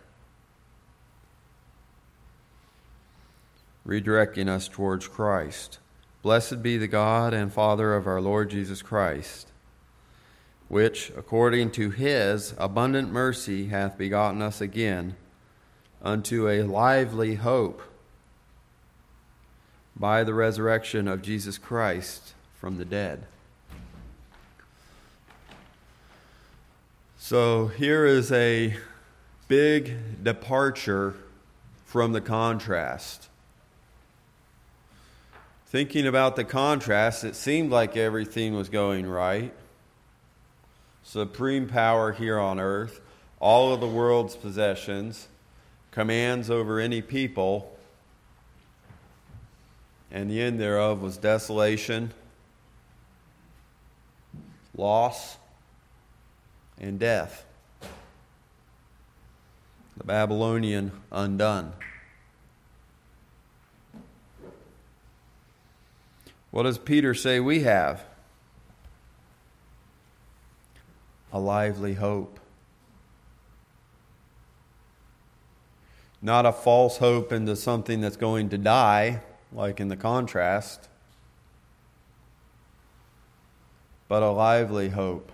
Redirecting 3.86 4.48
us 4.48 4.68
towards 4.68 5.08
Christ. 5.08 5.78
Blessed 6.22 6.62
be 6.62 6.76
the 6.76 6.88
God 6.88 7.32
and 7.32 7.52
Father 7.52 7.94
of 7.94 8.06
our 8.06 8.20
Lord 8.20 8.50
Jesus 8.50 8.82
Christ 8.82 9.48
which, 10.68 11.10
according 11.16 11.70
to 11.70 11.90
his 11.90 12.54
abundant 12.58 13.10
mercy, 13.10 13.68
hath 13.68 13.96
begotten 13.98 14.42
us 14.42 14.60
again 14.60 15.16
unto 16.02 16.48
a 16.48 16.62
lively 16.62 17.34
hope 17.36 17.82
by 19.98 20.24
the 20.24 20.34
resurrection 20.34 21.08
of 21.08 21.22
Jesus 21.22 21.58
Christ 21.58 22.34
from 22.60 22.78
the 22.78 22.84
dead. 22.84 23.26
So 27.18 27.66
here 27.66 28.06
is 28.06 28.30
a 28.32 28.76
big 29.48 30.22
departure 30.22 31.14
from 31.84 32.12
the 32.12 32.20
contrast. 32.20 33.28
Thinking 35.66 36.06
about 36.06 36.36
the 36.36 36.44
contrast, 36.44 37.24
it 37.24 37.36
seemed 37.36 37.70
like 37.70 37.96
everything 37.96 38.54
was 38.54 38.68
going 38.68 39.06
right 39.06 39.52
supreme 41.08 41.66
power 41.66 42.12
here 42.12 42.38
on 42.38 42.60
earth, 42.60 43.00
all 43.40 43.72
of 43.72 43.80
the 43.80 43.88
world's 43.88 44.36
possessions, 44.36 45.28
commands 45.90 46.50
over 46.50 46.78
any 46.78 47.00
people, 47.00 47.74
and 50.10 50.30
the 50.30 50.40
end 50.40 50.60
thereof 50.60 51.02
was 51.02 51.16
desolation, 51.16 52.12
loss, 54.76 55.36
and 56.80 56.98
death. 56.98 57.44
The 59.96 60.04
Babylonian 60.04 60.92
undone. 61.10 61.72
What 66.50 66.62
does 66.62 66.78
Peter 66.78 67.14
say 67.14 67.40
we 67.40 67.60
have? 67.60 68.04
a 71.32 71.38
lively 71.38 71.94
hope. 71.94 72.40
Not 76.20 76.46
a 76.46 76.52
false 76.52 76.98
hope 76.98 77.32
into 77.32 77.54
something 77.54 78.00
that's 78.00 78.16
going 78.16 78.48
to 78.50 78.58
die, 78.58 79.20
like 79.52 79.80
in 79.80 79.88
the 79.88 79.96
contrast, 79.96 80.88
but 84.08 84.22
a 84.22 84.30
lively 84.30 84.88
hope. 84.88 85.32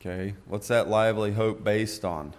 Okay, 0.00 0.34
what's 0.46 0.68
that 0.68 0.88
lively 0.88 1.32
hope 1.32 1.64
based 1.64 2.04
on? 2.04 2.32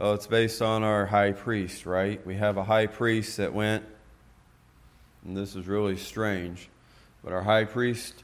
Oh, 0.00 0.12
it's 0.12 0.26
based 0.26 0.62
on 0.62 0.84
our 0.84 1.06
high 1.06 1.32
priest, 1.32 1.86
right? 1.86 2.24
We 2.24 2.36
have 2.36 2.56
a 2.56 2.64
high 2.64 2.86
priest 2.86 3.38
that 3.38 3.52
went, 3.52 3.84
and 5.24 5.36
this 5.36 5.56
is 5.56 5.66
really 5.66 5.96
strange, 5.96 6.68
but 7.24 7.32
our 7.32 7.42
high 7.42 7.64
priest 7.64 8.22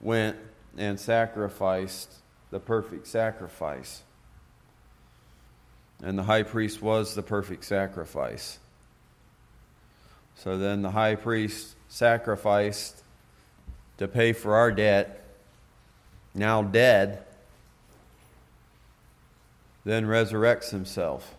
went 0.00 0.36
and 0.78 0.98
sacrificed 0.98 2.14
the 2.50 2.58
perfect 2.58 3.06
sacrifice. 3.06 4.02
And 6.02 6.18
the 6.18 6.22
high 6.22 6.42
priest 6.42 6.80
was 6.80 7.14
the 7.14 7.22
perfect 7.22 7.64
sacrifice. 7.64 8.58
So 10.36 10.56
then 10.56 10.82
the 10.82 10.90
high 10.90 11.16
priest 11.16 11.74
sacrificed 11.88 13.02
to 13.98 14.08
pay 14.08 14.32
for 14.32 14.54
our 14.54 14.72
debt, 14.72 15.22
now 16.34 16.62
dead, 16.62 17.22
then 19.84 20.06
resurrects 20.06 20.70
himself. 20.70 21.34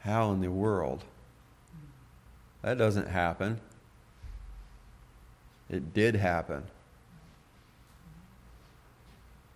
How 0.00 0.32
in 0.32 0.40
the 0.40 0.50
world? 0.50 1.04
That 2.62 2.76
doesn't 2.76 3.08
happen. 3.08 3.60
It 5.70 5.94
did 5.94 6.16
happen. 6.16 6.64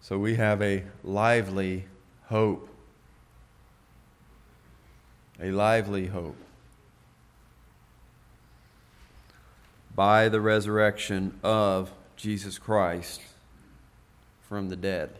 So 0.00 0.18
we 0.18 0.36
have 0.36 0.62
a 0.62 0.84
lively 1.02 1.84
hope. 2.34 2.68
A 5.40 5.52
lively 5.52 6.08
hope. 6.08 6.36
By 9.94 10.28
the 10.28 10.40
resurrection 10.40 11.38
of 11.44 11.92
Jesus 12.16 12.58
Christ 12.58 13.20
from 14.48 14.68
the 14.68 14.74
dead. 14.74 15.10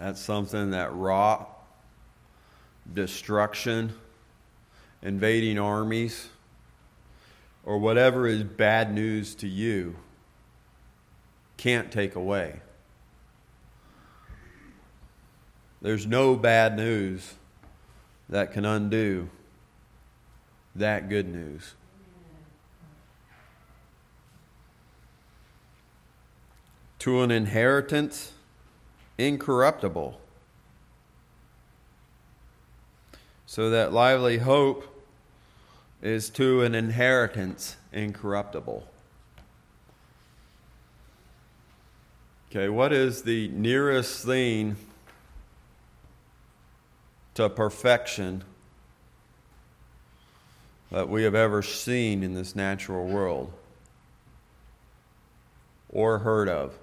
That's 0.00 0.20
something 0.20 0.72
that 0.72 0.92
wrought 0.94 1.48
destruction, 2.92 3.92
invading 5.00 5.60
armies 5.60 6.28
or 7.64 7.78
whatever 7.78 8.26
is 8.26 8.42
bad 8.42 8.92
news 8.92 9.36
to 9.36 9.46
you 9.46 9.94
can't 11.56 11.92
take 11.92 12.16
away. 12.16 12.62
There's 15.82 16.06
no 16.06 16.36
bad 16.36 16.76
news 16.76 17.34
that 18.28 18.52
can 18.52 18.64
undo 18.64 19.28
that 20.74 21.08
good 21.08 21.28
news. 21.28 21.74
To 27.00 27.22
an 27.22 27.30
inheritance 27.30 28.32
incorruptible. 29.16 30.20
So 33.46 33.70
that 33.70 33.92
lively 33.92 34.38
hope 34.38 34.84
is 36.02 36.30
to 36.30 36.62
an 36.62 36.74
inheritance 36.74 37.76
incorruptible. 37.92 38.86
Okay, 42.50 42.68
what 42.68 42.92
is 42.92 43.22
the 43.22 43.48
nearest 43.48 44.24
thing 44.24 44.76
to 47.34 47.48
perfection 47.48 48.44
that 50.90 51.08
we 51.08 51.22
have 51.22 51.34
ever 51.34 51.62
seen 51.62 52.22
in 52.22 52.34
this 52.34 52.56
natural 52.56 53.06
world 53.06 53.52
or 55.88 56.18
heard 56.18 56.48
of? 56.48 56.76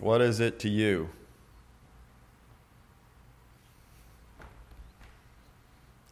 What 0.00 0.20
is 0.20 0.40
it 0.40 0.58
to 0.60 0.68
you? 0.68 1.10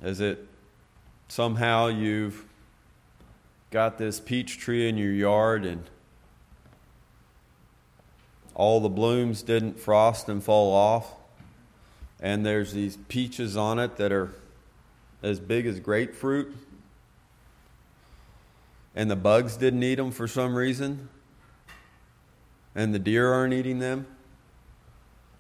Is 0.02 0.20
it 0.20 0.46
somehow 1.28 1.88
you've 1.88 2.44
got 3.70 3.98
this 3.98 4.20
peach 4.20 4.58
tree 4.58 4.88
in 4.88 4.96
your 4.96 5.12
yard 5.12 5.64
and 5.64 5.84
all 8.58 8.80
the 8.80 8.88
blooms 8.88 9.42
didn't 9.42 9.78
frost 9.78 10.28
and 10.28 10.42
fall 10.42 10.74
off, 10.74 11.14
and 12.20 12.44
there's 12.44 12.72
these 12.72 12.98
peaches 13.08 13.56
on 13.56 13.78
it 13.78 13.96
that 13.96 14.10
are 14.10 14.32
as 15.22 15.38
big 15.38 15.64
as 15.64 15.78
grapefruit, 15.78 16.52
and 18.96 19.08
the 19.08 19.16
bugs 19.16 19.56
didn't 19.56 19.84
eat 19.84 19.94
them 19.94 20.10
for 20.10 20.26
some 20.26 20.56
reason, 20.56 21.08
and 22.74 22.92
the 22.92 22.98
deer 22.98 23.32
aren't 23.32 23.54
eating 23.54 23.78
them, 23.78 24.08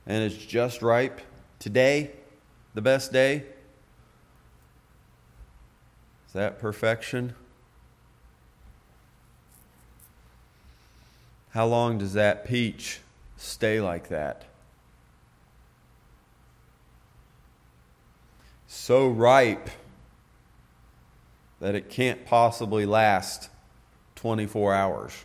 and 0.06 0.22
it's 0.22 0.36
just 0.36 0.80
ripe. 0.80 1.20
Today, 1.58 2.12
the 2.74 2.82
best 2.82 3.12
day. 3.12 3.42
Is 6.28 6.34
that 6.34 6.60
perfection? 6.60 7.34
How 11.50 11.66
long 11.66 11.98
does 11.98 12.12
that 12.12 12.46
peach 12.46 13.00
stay 13.38 13.80
like 13.80 14.08
that? 14.08 14.44
So 18.66 19.08
ripe 19.08 19.70
that 21.60 21.74
it 21.74 21.88
can't 21.88 22.26
possibly 22.26 22.84
last 22.84 23.48
24 24.16 24.74
hours. 24.74 25.24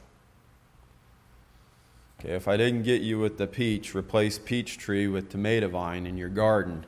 Okay, 2.19 2.33
if 2.33 2.47
I 2.47 2.55
didn't 2.55 2.83
get 2.83 3.01
you 3.01 3.19
with 3.19 3.37
the 3.37 3.47
peach, 3.47 3.93
replace 3.93 4.39
peach 4.39 4.77
tree 4.77 5.07
with 5.07 5.29
tomato 5.29 5.67
vine 5.67 6.05
in 6.05 6.15
your 6.15 6.29
garden, 6.29 6.85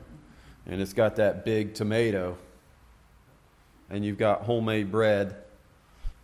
and 0.66 0.80
it's 0.80 0.94
got 0.94 1.16
that 1.16 1.44
big 1.44 1.74
tomato, 1.74 2.38
and 3.90 4.04
you've 4.04 4.18
got 4.18 4.42
homemade 4.42 4.90
bread 4.90 5.36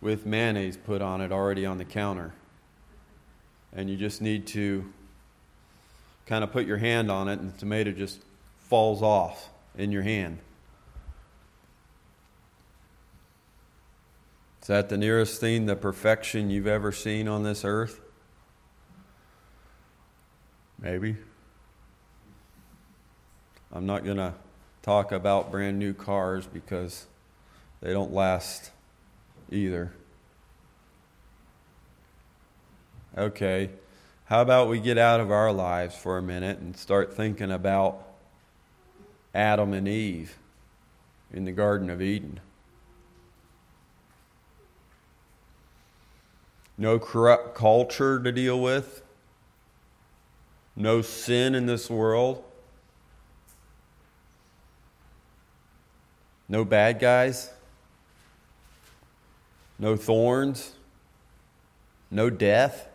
with 0.01 0.25
mayonnaise 0.25 0.77
put 0.77 1.01
on 1.01 1.21
it 1.21 1.31
already 1.31 1.65
on 1.65 1.77
the 1.77 1.85
counter 1.85 2.33
and 3.75 3.89
you 3.89 3.97
just 3.97 4.21
need 4.21 4.47
to 4.47 4.85
kind 6.25 6.43
of 6.43 6.51
put 6.51 6.65
your 6.65 6.77
hand 6.77 7.11
on 7.11 7.27
it, 7.27 7.39
and 7.39 7.53
the 7.53 7.57
tomato 7.57 7.91
just 7.91 8.21
falls 8.59 9.01
off 9.01 9.49
in 9.77 9.91
your 9.91 10.03
hand. 10.03 10.37
Is 14.61 14.67
that 14.67 14.87
the 14.87 14.97
nearest 14.97 15.41
thing 15.41 15.67
to 15.67 15.75
perfection 15.75 16.49
you've 16.49 16.67
ever 16.67 16.93
seen 16.93 17.27
on 17.27 17.43
this 17.43 17.65
earth? 17.65 17.99
Maybe. 20.79 21.17
I'm 23.71 23.85
not 23.85 24.05
going 24.05 24.17
to 24.17 24.33
talk 24.81 25.11
about 25.11 25.51
brand 25.51 25.79
new 25.79 25.93
cars 25.93 26.45
because 26.45 27.07
they 27.81 27.91
don't 27.91 28.13
last 28.13 28.71
either. 29.51 29.91
Okay, 33.15 33.69
how 34.25 34.41
about 34.41 34.69
we 34.69 34.79
get 34.79 34.97
out 34.97 35.19
of 35.19 35.29
our 35.29 35.51
lives 35.51 35.95
for 35.95 36.17
a 36.17 36.21
minute 36.21 36.57
and 36.57 36.75
start 36.75 37.13
thinking 37.13 37.51
about 37.51 38.07
Adam 39.35 39.71
and 39.73 39.87
Eve 39.87 40.35
in 41.31 41.45
the 41.45 41.51
Garden 41.51 41.91
of 41.91 42.01
Eden? 42.01 42.39
No 46.75 46.97
corrupt 46.97 47.53
culture 47.53 48.19
to 48.19 48.31
deal 48.31 48.59
with, 48.59 49.03
no 50.75 51.03
sin 51.03 51.53
in 51.53 51.67
this 51.67 51.91
world, 51.91 52.43
no 56.49 56.65
bad 56.65 56.99
guys, 56.99 57.51
no 59.77 59.95
thorns, 59.95 60.73
no 62.09 62.31
death. 62.31 62.87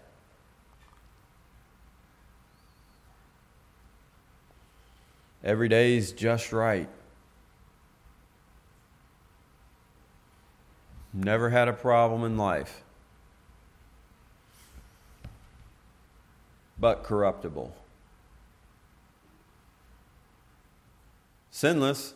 Every 5.48 5.70
day 5.70 5.96
is 5.96 6.12
just 6.12 6.52
right. 6.52 6.90
Never 11.14 11.48
had 11.48 11.68
a 11.68 11.72
problem 11.72 12.22
in 12.22 12.36
life. 12.36 12.82
But 16.78 17.02
corruptible. 17.02 17.74
Sinless. 21.50 22.12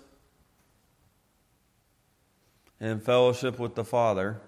In 2.80 3.00
fellowship 3.00 3.58
with 3.58 3.76
the 3.76 3.84
Father. 3.84 4.42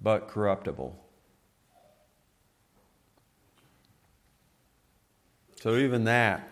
But 0.00 0.28
corruptible. 0.28 1.05
So, 5.66 5.74
even 5.74 6.04
that 6.04 6.48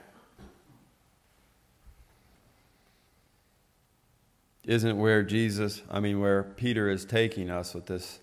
isn't 4.65 4.99
where 4.99 5.23
Jesus, 5.23 5.83
I 5.89 6.01
mean, 6.01 6.19
where 6.19 6.43
Peter 6.43 6.91
is 6.91 7.05
taking 7.05 7.49
us 7.49 7.75
with 7.75 7.87
this 7.87 8.19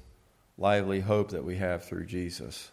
lively 0.58 1.00
hope 1.00 1.32
that 1.32 1.46
we 1.46 1.56
have 1.56 1.86
through 1.86 2.08
Jesus. 2.08 2.72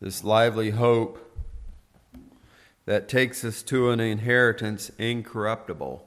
This 0.00 0.22
lively 0.22 0.70
hope 0.70 1.18
that 2.84 3.08
takes 3.08 3.44
us 3.44 3.60
to 3.64 3.90
an 3.90 3.98
inheritance 3.98 4.88
incorruptible. 4.98 6.06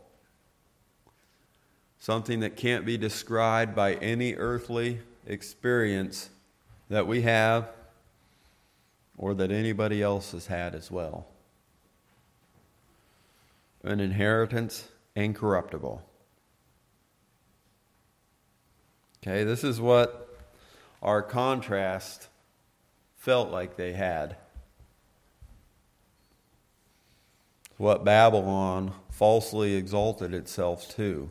Something 1.98 2.40
that 2.40 2.56
can't 2.56 2.86
be 2.86 2.98
described 2.98 3.76
by 3.76 3.96
any 3.96 4.36
earthly 4.36 5.00
experience 5.28 6.30
that 6.90 7.06
we 7.06 7.24
have 7.24 7.74
or 9.20 9.34
that 9.34 9.52
anybody 9.52 10.02
else 10.02 10.32
has 10.32 10.48
had 10.48 10.74
as 10.74 10.90
well. 10.90 11.28
An 13.84 14.00
inheritance 14.00 14.88
incorruptible. 15.14 16.02
Okay, 19.22 19.44
this 19.44 19.66
is 19.66 19.82
what 19.82 20.40
our 21.04 21.22
contrast 21.22 22.30
felt 23.18 23.52
like 23.52 23.76
they 23.76 23.92
had. 23.92 24.38
What 27.76 28.06
Babylon 28.06 28.94
falsely 29.10 29.76
exalted 29.76 30.34
itself 30.34 30.96
to. 30.96 31.30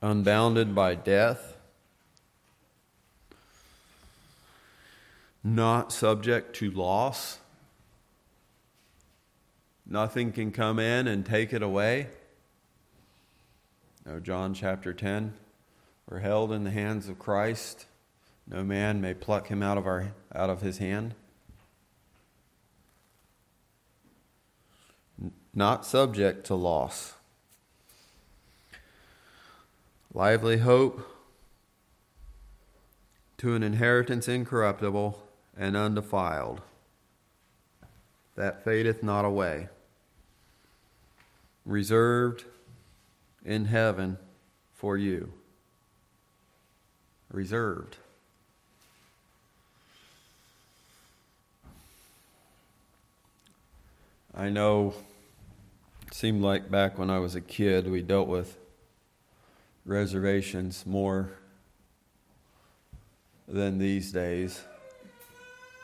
Unbounded 0.00 0.74
by 0.74 0.94
death 0.94 1.55
not 5.46 5.92
subject 5.92 6.56
to 6.56 6.72
loss. 6.72 7.38
Nothing 9.86 10.32
can 10.32 10.50
come 10.50 10.80
in 10.80 11.06
and 11.06 11.24
take 11.24 11.52
it 11.52 11.62
away. 11.62 12.08
No, 14.04 14.18
John 14.18 14.54
chapter 14.54 14.92
10. 14.92 15.34
We're 16.10 16.18
held 16.18 16.50
in 16.50 16.64
the 16.64 16.72
hands 16.72 17.08
of 17.08 17.20
Christ. 17.20 17.86
No 18.48 18.64
man 18.64 19.00
may 19.00 19.14
pluck 19.14 19.46
him 19.46 19.62
out 19.62 19.78
of, 19.78 19.86
our, 19.86 20.14
out 20.34 20.50
of 20.50 20.62
his 20.62 20.78
hand. 20.78 21.14
Not 25.54 25.86
subject 25.86 26.44
to 26.46 26.56
loss. 26.56 27.14
Lively 30.12 30.58
hope 30.58 31.08
to 33.38 33.54
an 33.54 33.62
inheritance 33.62 34.26
incorruptible 34.26 35.22
and 35.56 35.76
undefiled, 35.76 36.60
that 38.34 38.64
fadeth 38.64 39.02
not 39.02 39.24
away, 39.24 39.68
reserved 41.64 42.44
in 43.44 43.64
heaven 43.66 44.18
for 44.74 44.96
you. 44.96 45.32
Reserved. 47.30 47.96
I 54.34 54.50
know 54.50 54.92
it 56.06 56.12
seemed 56.12 56.42
like 56.42 56.70
back 56.70 56.98
when 56.98 57.08
I 57.08 57.18
was 57.18 57.34
a 57.34 57.40
kid 57.40 57.90
we 57.90 58.02
dealt 58.02 58.28
with 58.28 58.58
reservations 59.86 60.84
more 60.84 61.30
than 63.48 63.78
these 63.78 64.12
days. 64.12 64.62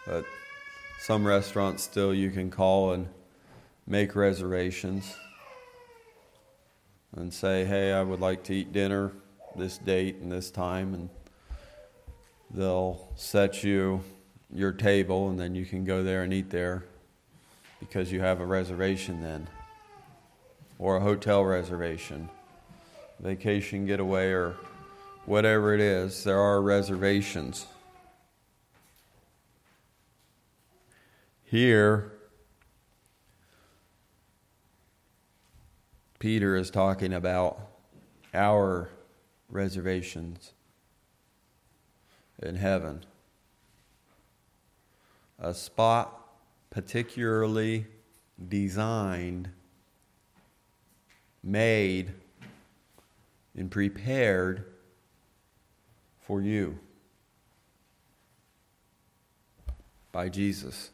But 0.06 0.24
some 1.00 1.26
restaurants 1.26 1.82
still 1.82 2.14
you 2.14 2.30
can 2.30 2.50
call 2.50 2.92
and 2.92 3.08
make 3.86 4.14
reservations 4.14 5.16
and 7.14 7.32
say, 7.32 7.64
hey, 7.64 7.92
I 7.92 8.02
would 8.02 8.20
like 8.20 8.44
to 8.44 8.54
eat 8.54 8.72
dinner 8.72 9.12
this 9.56 9.78
date 9.78 10.16
and 10.16 10.32
this 10.32 10.50
time. 10.50 10.94
And 10.94 11.08
they'll 12.50 13.08
set 13.16 13.62
you 13.62 14.02
your 14.54 14.72
table, 14.72 15.30
and 15.30 15.40
then 15.40 15.54
you 15.54 15.64
can 15.64 15.84
go 15.84 16.02
there 16.02 16.22
and 16.22 16.32
eat 16.32 16.50
there 16.50 16.84
because 17.80 18.12
you 18.12 18.20
have 18.20 18.40
a 18.40 18.46
reservation 18.46 19.22
then, 19.22 19.48
or 20.78 20.96
a 20.96 21.00
hotel 21.00 21.44
reservation, 21.44 22.28
vacation 23.18 23.86
getaway, 23.86 24.30
or 24.30 24.54
whatever 25.26 25.74
it 25.74 25.80
is. 25.80 26.22
There 26.22 26.38
are 26.38 26.60
reservations. 26.60 27.66
Here, 31.52 32.10
Peter 36.18 36.56
is 36.56 36.70
talking 36.70 37.12
about 37.12 37.60
our 38.32 38.88
reservations 39.50 40.54
in 42.42 42.56
heaven. 42.56 43.04
A 45.38 45.52
spot 45.52 46.18
particularly 46.70 47.84
designed, 48.48 49.50
made, 51.44 52.14
and 53.54 53.70
prepared 53.70 54.72
for 56.22 56.40
you 56.40 56.78
by 60.12 60.30
Jesus. 60.30 60.92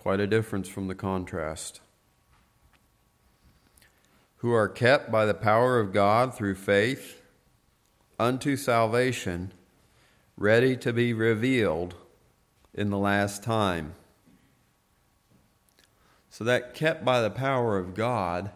Quite 0.00 0.20
a 0.20 0.26
difference 0.26 0.66
from 0.66 0.88
the 0.88 0.94
contrast. 0.94 1.82
Who 4.36 4.50
are 4.50 4.66
kept 4.66 5.12
by 5.12 5.26
the 5.26 5.34
power 5.34 5.78
of 5.78 5.92
God 5.92 6.34
through 6.34 6.54
faith 6.54 7.20
unto 8.18 8.56
salvation, 8.56 9.52
ready 10.38 10.74
to 10.78 10.94
be 10.94 11.12
revealed 11.12 11.96
in 12.72 12.88
the 12.88 12.96
last 12.96 13.42
time. 13.42 13.92
So, 16.30 16.44
that 16.44 16.72
kept 16.72 17.04
by 17.04 17.20
the 17.20 17.28
power 17.30 17.76
of 17.76 17.94
God, 17.94 18.52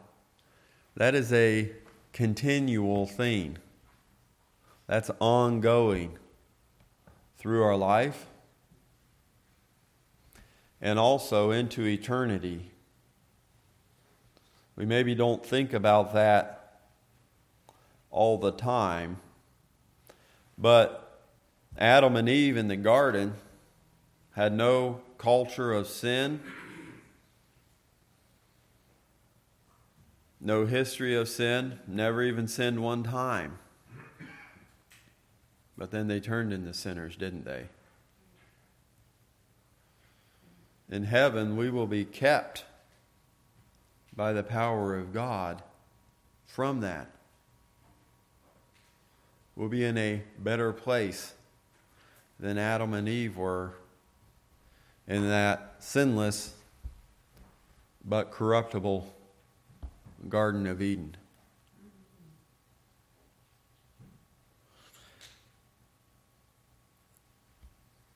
that 0.96 1.14
is 1.14 1.30
a 1.30 1.72
continual 2.14 3.06
thing. 3.06 3.58
That's 4.86 5.10
ongoing 5.20 6.18
through 7.36 7.62
our 7.62 7.76
life 7.76 8.28
and 10.84 10.98
also 10.98 11.50
into 11.50 11.86
eternity. 11.86 12.70
We 14.76 14.84
maybe 14.84 15.14
don't 15.14 15.44
think 15.44 15.72
about 15.72 16.12
that 16.12 16.82
all 18.10 18.36
the 18.36 18.52
time, 18.52 19.16
but 20.58 21.22
Adam 21.78 22.16
and 22.16 22.28
Eve 22.28 22.58
in 22.58 22.68
the 22.68 22.76
garden 22.76 23.32
had 24.32 24.52
no 24.52 25.00
culture 25.16 25.72
of 25.72 25.86
sin, 25.86 26.40
no 30.38 30.66
history 30.66 31.16
of 31.16 31.30
sin, 31.30 31.78
never 31.86 32.22
even 32.22 32.46
sinned 32.46 32.82
one 32.82 33.02
time. 33.02 33.58
But 35.78 35.90
then 35.90 36.08
they 36.08 36.20
turned 36.20 36.52
into 36.52 36.74
sinners, 36.74 37.16
didn't 37.16 37.46
they? 37.46 37.68
In 40.90 41.04
heaven, 41.04 41.56
we 41.56 41.70
will 41.70 41.86
be 41.86 42.04
kept 42.04 42.64
by 44.14 44.32
the 44.32 44.42
power 44.42 44.96
of 44.96 45.12
God 45.12 45.62
from 46.46 46.80
that. 46.80 47.10
We'll 49.56 49.68
be 49.68 49.84
in 49.84 49.96
a 49.96 50.22
better 50.38 50.72
place 50.72 51.34
than 52.38 52.58
Adam 52.58 52.92
and 52.92 53.08
Eve 53.08 53.36
were 53.36 53.74
in 55.06 55.28
that 55.28 55.76
sinless 55.78 56.54
but 58.04 58.30
corruptible 58.30 59.14
Garden 60.28 60.66
of 60.66 60.82
Eden. 60.82 61.16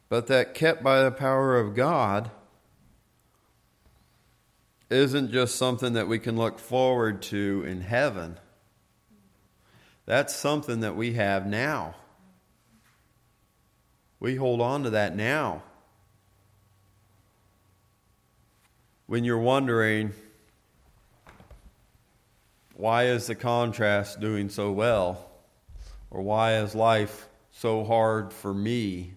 But 0.08 0.26
that 0.28 0.54
kept 0.54 0.82
by 0.82 1.02
the 1.02 1.10
power 1.10 1.58
of 1.58 1.74
God 1.74 2.30
isn't 4.90 5.32
just 5.32 5.56
something 5.56 5.94
that 5.94 6.08
we 6.08 6.18
can 6.18 6.36
look 6.36 6.58
forward 6.58 7.22
to 7.22 7.64
in 7.66 7.80
heaven. 7.80 8.38
That's 10.06 10.34
something 10.34 10.80
that 10.80 10.96
we 10.96 11.14
have 11.14 11.46
now. 11.46 11.94
We 14.20 14.36
hold 14.36 14.60
on 14.60 14.84
to 14.84 14.90
that 14.90 15.14
now. 15.14 15.62
When 19.06 19.24
you're 19.24 19.38
wondering, 19.38 20.12
why 22.74 23.06
is 23.06 23.26
the 23.26 23.34
contrast 23.34 24.20
doing 24.20 24.48
so 24.48 24.72
well? 24.72 25.30
Or 26.10 26.22
why 26.22 26.56
is 26.56 26.74
life 26.74 27.28
so 27.52 27.84
hard 27.84 28.32
for 28.32 28.54
me? 28.54 29.12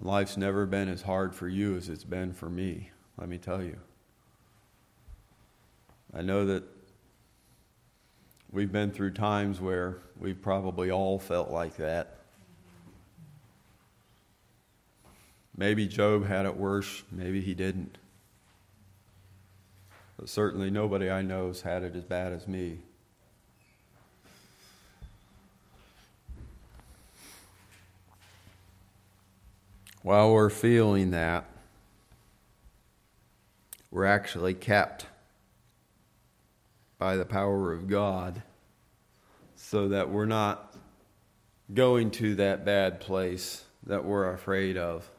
Life's 0.00 0.36
never 0.36 0.64
been 0.64 0.88
as 0.88 1.02
hard 1.02 1.34
for 1.34 1.48
you 1.48 1.76
as 1.76 1.88
it's 1.88 2.04
been 2.04 2.32
for 2.32 2.48
me 2.48 2.90
let 3.18 3.28
me 3.28 3.36
tell 3.36 3.62
you. 3.62 3.76
I 6.14 6.22
know 6.22 6.46
that 6.46 6.62
we've 8.50 8.70
been 8.70 8.90
through 8.92 9.12
times 9.12 9.60
where 9.60 9.98
we've 10.18 10.40
probably 10.40 10.90
all 10.90 11.18
felt 11.18 11.50
like 11.50 11.76
that. 11.76 12.14
Maybe 15.56 15.88
Job 15.88 16.26
had 16.26 16.46
it 16.46 16.56
worse, 16.56 17.02
maybe 17.10 17.40
he 17.40 17.52
didn't. 17.52 17.98
But 20.16 20.28
certainly 20.28 20.70
nobody 20.70 21.10
I 21.10 21.22
know 21.22 21.48
has 21.48 21.62
had 21.62 21.82
it 21.82 21.96
as 21.96 22.04
bad 22.04 22.32
as 22.32 22.46
me. 22.46 22.78
While 30.02 30.32
we're 30.32 30.48
feeling 30.48 31.10
that, 31.10 31.44
we're 33.98 34.04
actually 34.04 34.54
kept 34.54 35.06
by 37.00 37.16
the 37.16 37.24
power 37.24 37.72
of 37.72 37.88
God 37.88 38.44
so 39.56 39.88
that 39.88 40.08
we're 40.08 40.24
not 40.24 40.72
going 41.74 42.12
to 42.12 42.36
that 42.36 42.64
bad 42.64 43.00
place 43.00 43.64
that 43.88 44.04
we're 44.04 44.32
afraid 44.32 44.76
of. 44.76 45.10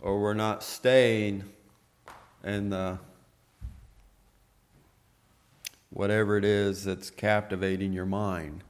Or 0.00 0.22
we're 0.22 0.32
not 0.32 0.62
staying 0.62 1.44
in 2.42 2.70
the 2.70 2.98
whatever 5.90 6.38
it 6.38 6.46
is 6.46 6.82
that's 6.84 7.10
captivating 7.10 7.92
your 7.92 8.06
mind. 8.06 8.64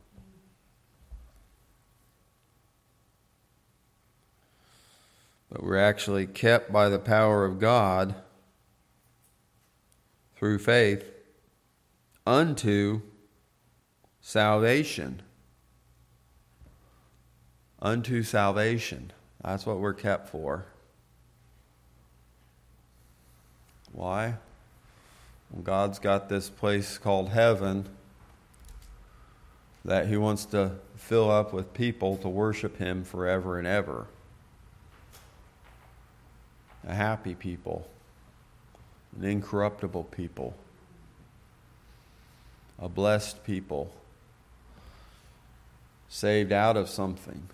but 5.52 5.62
we're 5.62 5.76
actually 5.76 6.26
kept 6.26 6.72
by 6.72 6.88
the 6.88 6.98
power 6.98 7.44
of 7.44 7.58
God 7.58 8.14
through 10.42 10.58
faith 10.58 11.04
unto 12.26 13.00
salvation. 14.20 15.22
Unto 17.80 18.24
salvation. 18.24 19.12
That's 19.44 19.64
what 19.64 19.78
we're 19.78 19.94
kept 19.94 20.30
for. 20.30 20.66
Why? 23.92 24.34
Well, 25.52 25.62
God's 25.62 26.00
got 26.00 26.28
this 26.28 26.50
place 26.50 26.98
called 26.98 27.28
heaven 27.28 27.88
that 29.84 30.08
He 30.08 30.16
wants 30.16 30.44
to 30.46 30.72
fill 30.96 31.30
up 31.30 31.52
with 31.52 31.72
people 31.72 32.16
to 32.16 32.28
worship 32.28 32.78
Him 32.78 33.04
forever 33.04 33.58
and 33.58 33.66
ever 33.68 34.08
a 36.84 36.94
happy 36.94 37.36
people, 37.36 37.86
an 39.16 39.24
incorruptible 39.24 40.04
people, 40.04 40.54
a 42.78 42.88
blessed 42.88 43.44
people, 43.44 43.92
saved 46.08 46.52
out 46.52 46.76
of 46.76 46.88
something 46.88 47.48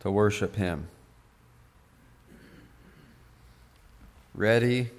to 0.00 0.10
worship 0.10 0.56
Him. 0.56 0.88
Ready 4.34 4.90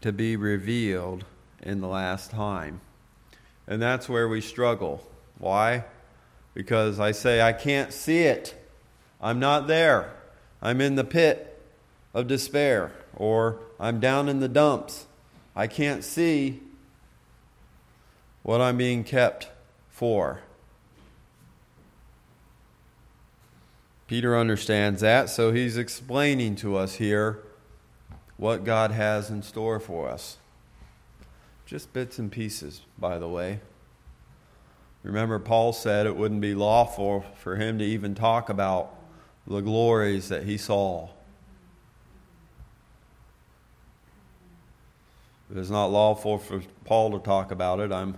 to 0.00 0.12
be 0.12 0.36
revealed 0.36 1.24
in 1.62 1.80
the 1.80 1.88
last 1.88 2.30
time. 2.30 2.80
And 3.66 3.80
that's 3.80 4.08
where 4.08 4.28
we 4.28 4.40
struggle. 4.40 5.06
Why? 5.38 5.84
Because 6.52 7.00
I 7.00 7.12
say, 7.12 7.40
I 7.40 7.52
can't 7.52 7.92
see 7.92 8.20
it. 8.20 8.54
I'm 9.20 9.40
not 9.40 9.66
there. 9.66 10.12
I'm 10.60 10.80
in 10.80 10.94
the 10.94 11.04
pit 11.04 11.62
of 12.12 12.26
despair, 12.26 12.92
or 13.16 13.60
I'm 13.78 14.00
down 14.00 14.28
in 14.28 14.40
the 14.40 14.48
dumps. 14.48 15.06
I 15.56 15.66
can't 15.66 16.02
see 16.04 16.60
what 18.42 18.60
I'm 18.60 18.76
being 18.76 19.04
kept 19.04 19.48
for. 19.88 20.40
Peter 24.06 24.36
understands 24.36 25.00
that, 25.00 25.30
so 25.30 25.52
he's 25.52 25.76
explaining 25.76 26.56
to 26.56 26.76
us 26.76 26.96
here 26.96 27.42
what 28.36 28.64
God 28.64 28.90
has 28.90 29.30
in 29.30 29.42
store 29.42 29.80
for 29.80 30.08
us. 30.08 30.36
Just 31.64 31.92
bits 31.92 32.18
and 32.18 32.30
pieces, 32.30 32.82
by 32.98 33.18
the 33.18 33.28
way. 33.28 33.60
Remember, 35.02 35.38
Paul 35.38 35.72
said 35.72 36.06
it 36.06 36.16
wouldn't 36.16 36.40
be 36.40 36.54
lawful 36.54 37.24
for 37.38 37.56
him 37.56 37.78
to 37.78 37.84
even 37.84 38.14
talk 38.14 38.48
about 38.48 38.94
the 39.46 39.60
glories 39.60 40.28
that 40.28 40.44
he 40.44 40.58
saw. 40.58 41.08
It 45.54 45.60
is 45.60 45.70
not 45.70 45.86
lawful 45.86 46.38
for 46.38 46.62
Paul 46.84 47.12
to 47.12 47.20
talk 47.20 47.52
about 47.52 47.78
it. 47.78 47.92
I'm 47.92 48.16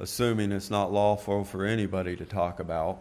assuming 0.00 0.50
it's 0.50 0.70
not 0.70 0.90
lawful 0.90 1.44
for 1.44 1.66
anybody 1.66 2.16
to 2.16 2.24
talk 2.24 2.60
about. 2.60 2.98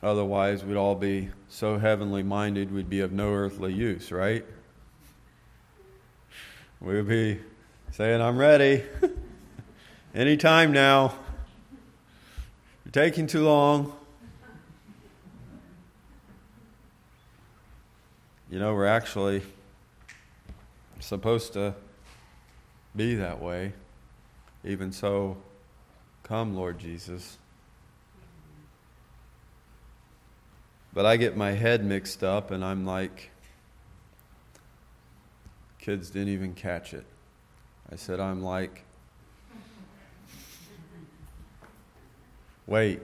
Otherwise, 0.00 0.64
we'd 0.64 0.76
all 0.76 0.94
be 0.94 1.30
so 1.48 1.76
heavenly 1.76 2.22
minded, 2.22 2.72
we'd 2.72 2.88
be 2.88 3.00
of 3.00 3.10
no 3.10 3.32
earthly 3.32 3.72
use, 3.72 4.12
right? 4.12 4.44
We'd 6.80 7.08
be 7.08 7.40
saying, 7.90 8.20
I'm 8.20 8.38
ready. 8.38 8.84
Anytime 10.14 10.70
now. 10.70 11.14
You're 12.84 12.92
taking 12.92 13.26
too 13.26 13.44
long. 13.44 13.92
You 18.52 18.58
know, 18.58 18.74
we're 18.74 18.84
actually 18.84 19.40
supposed 21.00 21.54
to 21.54 21.74
be 22.94 23.14
that 23.14 23.40
way. 23.40 23.72
Even 24.62 24.92
so, 24.92 25.38
come, 26.22 26.54
Lord 26.54 26.78
Jesus. 26.78 27.38
But 30.92 31.06
I 31.06 31.16
get 31.16 31.34
my 31.34 31.52
head 31.52 31.82
mixed 31.82 32.22
up 32.22 32.50
and 32.50 32.62
I'm 32.62 32.84
like, 32.84 33.30
kids 35.78 36.10
didn't 36.10 36.34
even 36.34 36.52
catch 36.52 36.92
it. 36.92 37.06
I 37.90 37.96
said, 37.96 38.20
I'm 38.20 38.42
like, 38.42 38.84
wait. 42.66 43.00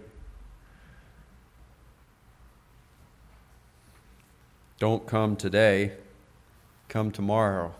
Don't 4.79 5.09
come 5.09 5.35
today, 5.35 5.93
come 6.88 7.11
tomorrow. 7.11 7.75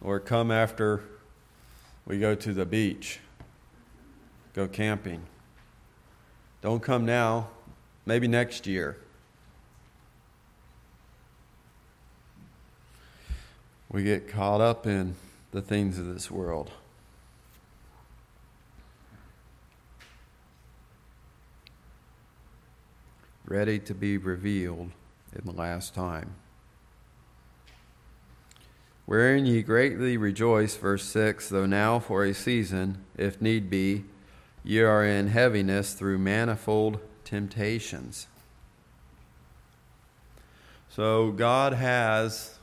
Or 0.00 0.20
come 0.20 0.52
after 0.52 1.02
we 2.06 2.20
go 2.20 2.36
to 2.36 2.54
the 2.54 2.64
beach, 2.64 3.18
go 4.54 4.68
camping. 4.68 5.22
Don't 6.62 6.80
come 6.80 7.04
now, 7.04 7.48
maybe 8.06 8.28
next 8.28 8.66
year. 8.66 8.96
We 13.90 14.04
get 14.04 14.28
caught 14.28 14.60
up 14.60 14.86
in 14.86 15.16
the 15.50 15.62
things 15.62 15.98
of 15.98 16.06
this 16.06 16.30
world. 16.30 16.70
Ready 23.46 23.80
to 23.80 23.94
be 23.94 24.16
revealed 24.16 24.90
in 25.34 25.44
the 25.44 25.52
last 25.52 25.94
time. 25.94 26.34
Wherein 29.06 29.46
ye 29.46 29.62
greatly 29.62 30.18
rejoice, 30.18 30.76
verse 30.76 31.04
6, 31.04 31.48
though 31.48 31.64
now 31.64 31.98
for 31.98 32.24
a 32.24 32.34
season, 32.34 33.04
if 33.16 33.40
need 33.40 33.70
be, 33.70 34.04
ye 34.62 34.80
are 34.80 35.02
in 35.02 35.28
heaviness 35.28 35.94
through 35.94 36.18
manifold 36.18 37.00
temptations. 37.24 38.26
So 40.90 41.30
God 41.30 41.72
has 41.72 42.58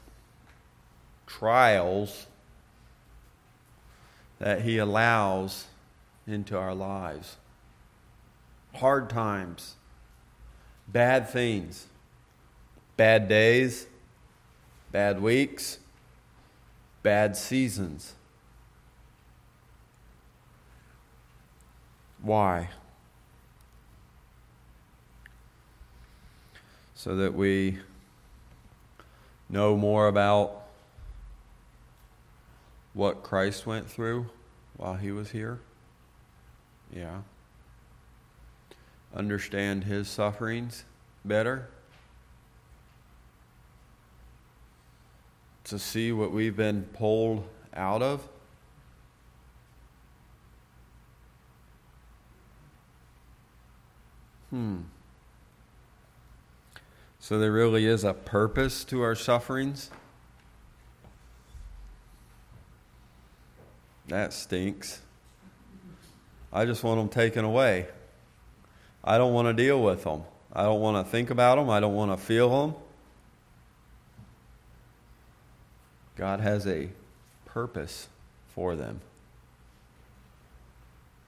trials 1.25 2.27
that 4.37 4.61
He 4.61 4.77
allows 4.77 5.65
into 6.27 6.57
our 6.57 6.75
lives. 6.75 7.37
Hard 8.75 9.09
times, 9.09 9.75
bad 10.87 11.29
things, 11.29 11.87
bad 12.97 13.27
days, 13.27 13.87
bad 14.91 15.21
weeks, 15.21 15.79
bad 17.03 17.35
seasons. 17.35 18.13
Why? 22.21 22.69
so 27.05 27.15
that 27.17 27.35
we 27.35 27.77
know 29.47 29.77
more 29.77 30.07
about 30.07 30.63
what 32.95 33.21
Christ 33.21 33.67
went 33.67 33.87
through 33.87 34.25
while 34.75 34.95
he 34.95 35.11
was 35.11 35.29
here? 35.29 35.59
Yeah. 36.91 37.21
Understand 39.15 39.83
his 39.83 40.07
sufferings 40.07 40.83
better? 41.23 41.69
To 45.65 45.79
see 45.79 46.11
what 46.11 46.31
we've 46.31 46.55
been 46.55 46.83
pulled 46.93 47.47
out 47.73 48.03
of? 48.03 48.27
Hmm. 54.51 54.81
So 57.19 57.39
there 57.39 57.51
really 57.51 57.87
is 57.87 58.03
a 58.03 58.13
purpose 58.13 58.83
to 58.85 59.01
our 59.01 59.15
sufferings. 59.15 59.89
That 64.07 64.33
stinks. 64.33 65.01
I 66.53 66.65
just 66.65 66.83
want 66.83 66.99
them 66.99 67.09
taken 67.09 67.43
away. 67.43 67.87
I 69.03 69.17
don't 69.17 69.33
want 69.33 69.47
to 69.47 69.53
deal 69.53 69.81
with 69.81 70.03
them. 70.03 70.23
I 70.53 70.61
don't 70.61 70.79
want 70.79 71.03
to 71.03 71.11
think 71.11 71.31
about 71.31 71.55
them. 71.55 71.71
I 71.71 71.79
don't 71.79 71.95
want 71.95 72.11
to 72.11 72.23
feel 72.23 72.61
them. 72.61 72.75
God 76.15 76.39
has 76.39 76.65
a 76.65 76.89
purpose 77.45 78.07
for 78.53 78.75
them, 78.75 79.01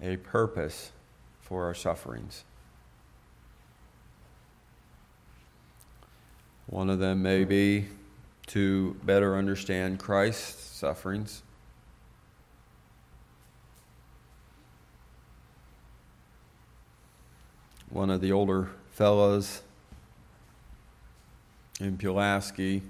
a 0.02 0.18
purpose 0.18 0.92
for 1.42 1.66
our 1.66 1.74
sufferings. 1.74 2.44
One 6.68 6.90
of 6.90 7.00
them 7.00 7.22
may 7.22 7.44
be 7.44 7.86
to 8.48 8.96
better 9.04 9.38
understand 9.38 10.00
Christ's 10.00 10.78
sufferings. 10.78 11.44
One 17.90 18.10
of 18.10 18.20
the 18.22 18.32
older 18.32 18.70
fellows 18.92 19.62
in 21.80 21.98
Pulaski 21.98 22.82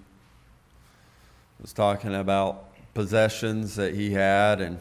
was 1.62 1.74
talking 1.74 2.14
about 2.14 2.66
possessions 2.94 3.76
that 3.76 3.96
he 3.96 4.12
had 4.12 4.62
and 4.62 4.80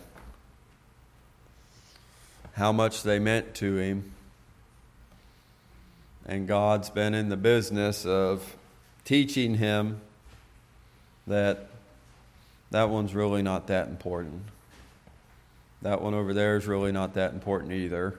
how 2.54 2.72
much 2.72 3.02
they 3.02 3.18
meant 3.18 3.54
to 3.54 3.76
him. 3.76 4.12
And 6.26 6.48
God's 6.48 6.90
been 6.90 7.14
in 7.14 7.28
the 7.28 7.36
business 7.36 8.04
of 8.04 8.56
teaching 9.04 9.54
him 9.54 10.00
that 11.26 11.68
that 12.70 12.90
one's 12.90 13.14
really 13.14 13.42
not 13.42 13.68
that 13.68 13.88
important. 13.88 14.42
That 15.82 16.00
one 16.00 16.14
over 16.14 16.34
there 16.34 16.56
is 16.56 16.66
really 16.66 16.92
not 16.92 17.14
that 17.14 17.32
important 17.32 17.72
either. 17.72 18.18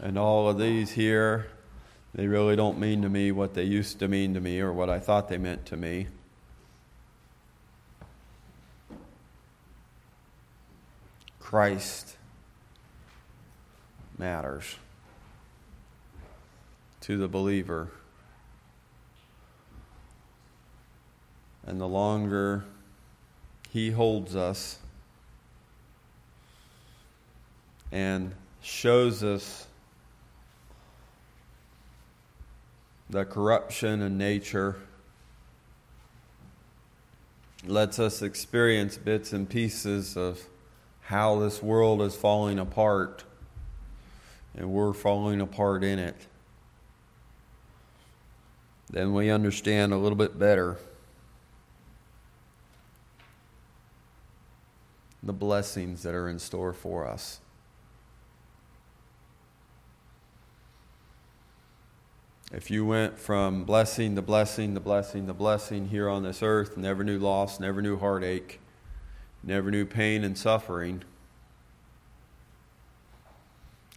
And 0.00 0.18
all 0.18 0.48
of 0.48 0.58
these 0.58 0.90
here, 0.90 1.46
they 2.14 2.26
really 2.26 2.56
don't 2.56 2.78
mean 2.78 3.02
to 3.02 3.08
me 3.08 3.32
what 3.32 3.54
they 3.54 3.64
used 3.64 4.00
to 4.00 4.08
mean 4.08 4.34
to 4.34 4.40
me 4.40 4.60
or 4.60 4.72
what 4.72 4.90
I 4.90 4.98
thought 4.98 5.28
they 5.28 5.38
meant 5.38 5.66
to 5.66 5.76
me. 5.76 6.08
Christ 11.54 12.16
matters 14.18 14.74
to 17.02 17.16
the 17.16 17.28
believer. 17.28 17.92
And 21.64 21.80
the 21.80 21.86
longer 21.86 22.64
He 23.70 23.92
holds 23.92 24.34
us 24.34 24.80
and 27.92 28.34
shows 28.60 29.22
us 29.22 29.68
the 33.08 33.24
corruption 33.24 34.02
in 34.02 34.18
nature, 34.18 34.74
lets 37.64 38.00
us 38.00 38.22
experience 38.22 38.96
bits 38.96 39.32
and 39.32 39.48
pieces 39.48 40.16
of 40.16 40.48
how 41.04 41.38
this 41.38 41.62
world 41.62 42.00
is 42.00 42.16
falling 42.16 42.58
apart, 42.58 43.24
and 44.56 44.70
we're 44.70 44.92
falling 44.92 45.40
apart 45.40 45.84
in 45.84 45.98
it. 45.98 46.16
Then 48.90 49.12
we 49.12 49.30
understand 49.30 49.92
a 49.92 49.96
little 49.96 50.16
bit 50.16 50.38
better 50.38 50.78
the 55.22 55.32
blessings 55.32 56.02
that 56.02 56.14
are 56.14 56.28
in 56.28 56.38
store 56.38 56.72
for 56.72 57.06
us. 57.06 57.40
If 62.52 62.70
you 62.70 62.86
went 62.86 63.18
from 63.18 63.64
blessing 63.64 64.14
to 64.16 64.22
blessing 64.22 64.74
to 64.74 64.80
blessing 64.80 65.26
to 65.26 65.34
blessing 65.34 65.88
here 65.88 66.08
on 66.08 66.22
this 66.22 66.42
earth, 66.42 66.76
never 66.76 67.02
knew 67.02 67.18
loss, 67.18 67.58
never 67.58 67.82
knew 67.82 67.98
heartache, 67.98 68.60
never 69.46 69.70
knew 69.70 69.84
pain 69.84 70.24
and 70.24 70.36
suffering, 70.36 71.02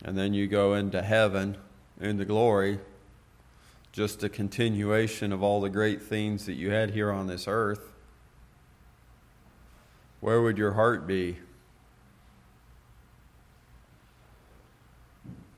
and 0.04 0.18
then 0.18 0.34
you 0.34 0.48
go 0.48 0.74
into 0.74 1.02
heaven, 1.02 1.58
into 2.00 2.26
glory, 2.26 2.80
just 3.92 4.24
a 4.24 4.30
continuation 4.30 5.34
of 5.34 5.42
all 5.42 5.62
the 5.62 5.70
great 5.70 6.04
things 6.04 6.46
that 6.46 6.54
you 6.54 6.70
had 6.70 6.92
here 6.92 7.12
on 7.12 7.28
this 7.28 7.48
earth, 7.48 7.94
where 10.20 10.42
would 10.42 10.58
your 10.58 10.74
heart 10.74 11.08
be? 11.08 11.38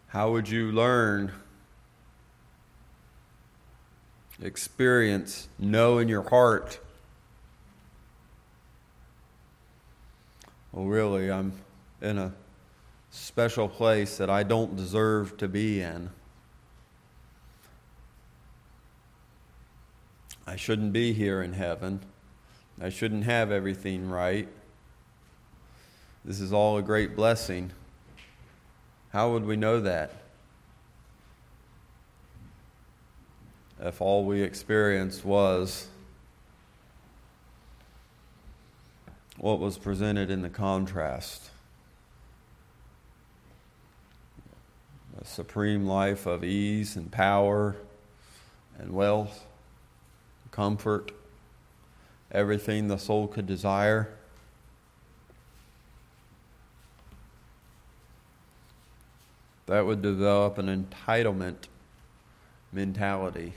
How 0.08 0.32
would 0.32 0.50
you 0.50 0.72
learn, 0.72 1.32
experience, 4.42 5.48
know 5.60 5.98
in 5.98 6.08
your 6.08 6.28
heart? 6.30 6.80
Well, 10.72 10.86
really, 10.86 11.32
I'm 11.32 11.54
in 12.02 12.18
a 12.18 12.34
special 13.10 13.68
place 13.68 14.18
that 14.18 14.30
I 14.30 14.44
don't 14.44 14.76
deserve 14.76 15.36
to 15.38 15.48
be 15.48 15.82
in. 15.82 16.12
I 20.46 20.56
shouldn't 20.56 20.94
be 20.94 21.14
here 21.14 21.42
in 21.42 21.54
heaven. 21.54 22.02
I 22.82 22.90
shouldn't 22.90 23.24
have 23.24 23.52
everything 23.52 24.10
right. 24.10 24.48
This 26.24 26.40
is 26.40 26.54
all 26.54 26.78
a 26.78 26.82
great 26.82 27.16
blessing. 27.16 27.72
How 29.12 29.32
would 29.32 29.46
we 29.46 29.56
know 29.56 29.80
that? 29.82 30.14
If 33.80 34.02
all 34.02 34.26
we 34.26 34.42
experienced 34.42 35.26
was 35.26 35.88
what 39.40 39.60
was 39.60 39.78
presented 39.78 40.30
in 40.30 40.42
the 40.42 40.50
contrast 40.50 41.50
a 45.20 45.26
supreme 45.26 45.86
life 45.86 46.26
of 46.26 46.44
ease 46.44 46.96
and 46.96 47.12
power 47.12 47.76
and 48.78 48.94
wealth, 48.94 49.46
comfort 50.52 51.12
everything 52.32 52.88
the 52.88 52.98
soul 52.98 53.28
could 53.28 53.46
desire. 53.46 54.10
That 59.66 59.86
would 59.86 60.02
develop 60.02 60.58
an 60.58 60.68
entitlement 60.68 61.68
mentality. 62.72 63.54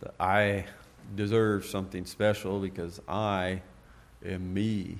That 0.00 0.14
I 0.18 0.66
deserve 1.14 1.64
something 1.64 2.06
special 2.06 2.60
because 2.60 3.00
I 3.08 3.62
am 4.24 4.52
me. 4.52 4.98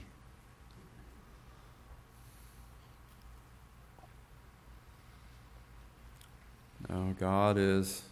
Now, 6.88 7.14
God 7.18 7.56
is 7.58 8.02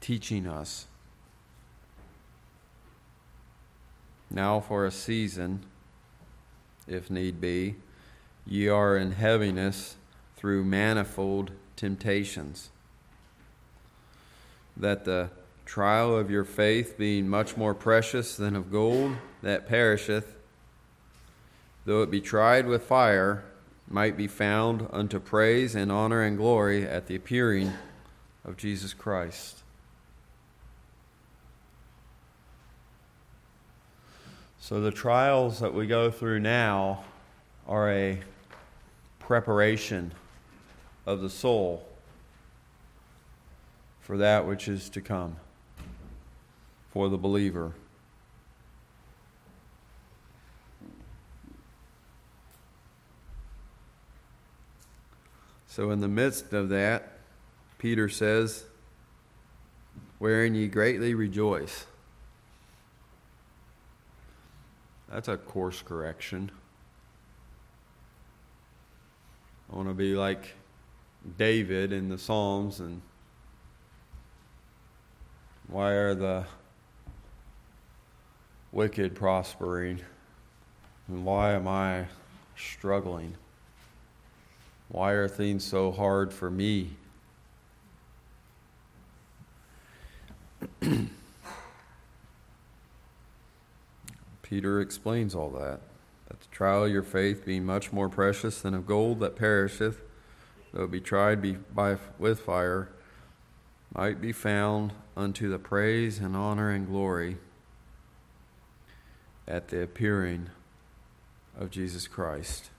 teaching 0.00 0.46
us 0.46 0.86
Now 4.32 4.60
for 4.60 4.86
a 4.86 4.90
season, 4.90 5.62
if 6.88 7.10
need 7.10 7.38
be, 7.38 7.76
ye 8.46 8.66
are 8.66 8.96
in 8.96 9.12
heaviness 9.12 9.96
through 10.36 10.64
manifold 10.64 11.50
temptations, 11.76 12.70
that 14.74 15.04
the 15.04 15.28
trial 15.64 16.16
of 16.16 16.30
your 16.30 16.44
faith, 16.44 16.96
being 16.98 17.28
much 17.28 17.56
more 17.56 17.74
precious 17.74 18.36
than 18.36 18.56
of 18.56 18.70
gold 18.70 19.16
that 19.42 19.68
perisheth, 19.68 20.36
though 21.84 22.02
it 22.02 22.10
be 22.10 22.20
tried 22.20 22.66
with 22.66 22.82
fire, 22.82 23.44
might 23.88 24.16
be 24.16 24.26
found 24.26 24.86
unto 24.92 25.18
praise 25.18 25.74
and 25.74 25.90
honor 25.90 26.22
and 26.22 26.36
glory 26.36 26.86
at 26.86 27.06
the 27.06 27.16
appearing 27.16 27.72
of 28.44 28.56
Jesus 28.56 28.94
Christ. 28.94 29.58
So, 34.60 34.80
the 34.80 34.92
trials 34.92 35.58
that 35.58 35.74
we 35.74 35.86
go 35.86 36.10
through 36.10 36.40
now 36.40 37.04
are 37.66 37.90
a 37.90 38.20
preparation 39.18 40.12
of 41.04 41.20
the 41.20 41.30
soul 41.30 41.84
for 44.00 44.16
that 44.18 44.46
which 44.46 44.68
is 44.68 44.88
to 44.90 45.00
come 45.00 45.36
for 46.92 47.08
the 47.08 47.16
believer. 47.16 47.72
So, 55.66 55.90
in 55.90 56.00
the 56.00 56.08
midst 56.08 56.52
of 56.52 56.68
that, 56.68 57.18
Peter 57.78 58.10
says, 58.10 58.64
Wherein 60.18 60.54
ye 60.54 60.68
greatly 60.68 61.14
rejoice. 61.14 61.86
That's 65.10 65.28
a 65.28 65.36
course 65.38 65.80
correction. 65.82 66.50
I 69.72 69.76
want 69.76 69.88
to 69.88 69.94
be 69.94 70.14
like 70.14 70.54
David 71.38 71.92
in 71.92 72.10
the 72.10 72.18
Psalms 72.18 72.80
and 72.80 73.00
why 75.68 75.92
are 75.92 76.14
the 76.14 76.44
wicked 78.72 79.14
prospering? 79.14 80.00
And 81.08 81.24
why 81.24 81.52
am 81.52 81.68
I 81.68 82.06
struggling? 82.56 83.34
Why 84.88 85.12
are 85.12 85.28
things 85.28 85.62
so 85.64 85.92
hard 85.92 86.32
for 86.32 86.50
me? 86.50 86.96
Peter 94.42 94.80
explains 94.80 95.34
all 95.34 95.50
that. 95.50 95.80
That 96.28 96.40
the 96.40 96.48
trial 96.50 96.84
of 96.84 96.90
your 96.90 97.02
faith, 97.02 97.44
being 97.44 97.64
much 97.64 97.92
more 97.92 98.08
precious 98.08 98.60
than 98.60 98.74
of 98.74 98.86
gold 98.86 99.20
that 99.20 99.36
perisheth, 99.36 100.00
though 100.72 100.86
be 100.86 101.00
tried 101.00 101.42
be 101.42 101.52
by, 101.52 101.96
with 102.18 102.40
fire, 102.40 102.88
might 103.94 104.20
be 104.20 104.32
found 104.32 104.92
unto 105.16 105.48
the 105.50 105.58
praise 105.58 106.18
and 106.18 106.36
honor 106.36 106.70
and 106.70 106.86
glory 106.86 107.36
at 109.46 109.68
the 109.68 109.82
appearing 109.82 110.48
of 111.58 111.70
Jesus 111.70 112.06
Christ. 112.06 112.70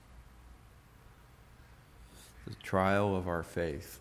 The 2.48 2.56
trial 2.56 3.16
of 3.16 3.28
our 3.28 3.44
faith. 3.44 4.00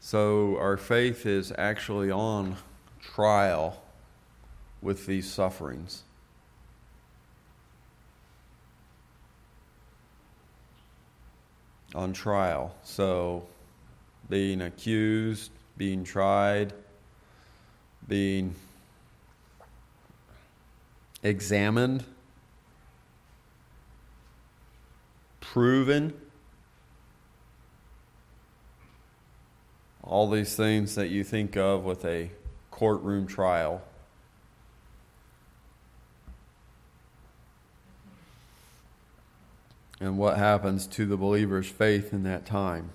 So, 0.00 0.56
our 0.58 0.76
faith 0.76 1.26
is 1.26 1.52
actually 1.56 2.10
on 2.10 2.56
trial 3.00 3.82
with 4.82 5.06
these 5.06 5.30
sufferings. 5.30 6.02
On 11.94 12.12
trial. 12.12 12.74
So, 12.82 13.46
being 14.28 14.62
accused, 14.62 15.50
being 15.76 16.02
tried, 16.02 16.72
being 18.06 18.54
examined, 21.22 22.04
proven. 25.40 26.12
All 30.02 30.28
these 30.28 30.56
things 30.56 30.94
that 30.96 31.08
you 31.08 31.22
think 31.22 31.56
of 31.56 31.84
with 31.84 32.04
a 32.04 32.30
courtroom 32.70 33.26
trial. 33.26 33.82
and 40.00 40.16
what 40.16 40.38
happens 40.38 40.86
to 40.86 41.04
the 41.04 41.16
believer's 41.16 41.68
faith 41.68 42.12
in 42.12 42.22
that 42.22 42.46
time. 42.46 42.90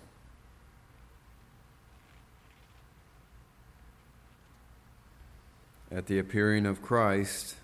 At 5.95 6.07
the 6.07 6.19
appearing 6.19 6.65
of 6.65 6.81
Christ, 6.81 7.55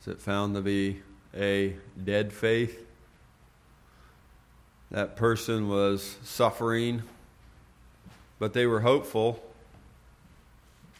is 0.00 0.08
it 0.08 0.20
found 0.20 0.56
to 0.56 0.60
be 0.60 1.00
a 1.32 1.76
dead 2.02 2.32
faith? 2.32 2.84
That 4.90 5.14
person 5.14 5.68
was 5.68 6.16
suffering, 6.24 7.04
but 8.40 8.52
they 8.52 8.66
were 8.66 8.80
hopeful. 8.80 9.40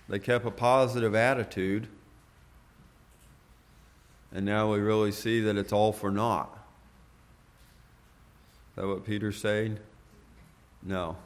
They 0.08 0.20
kept 0.20 0.46
a 0.46 0.52
positive 0.52 1.16
attitude. 1.16 1.88
And 4.32 4.46
now 4.46 4.72
we 4.72 4.78
really 4.78 5.10
see 5.10 5.40
that 5.40 5.56
it's 5.56 5.72
all 5.72 5.92
for 5.92 6.12
naught. 6.12 6.56
Is 8.70 8.76
that 8.76 8.86
what 8.86 9.04
Peter's 9.04 9.40
saying? 9.40 9.80
No. 10.80 11.16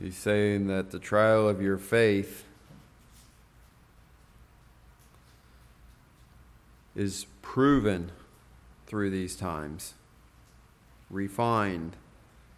He's 0.00 0.16
saying 0.16 0.68
that 0.68 0.90
the 0.90 0.98
trial 0.98 1.48
of 1.48 1.60
your 1.60 1.76
faith 1.76 2.44
is 6.96 7.26
proven 7.42 8.10
through 8.86 9.10
these 9.10 9.36
times, 9.36 9.94
refined 11.10 11.96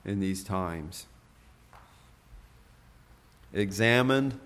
in 0.04 0.20
these 0.20 0.44
times, 0.44 1.06
examined 3.52 4.38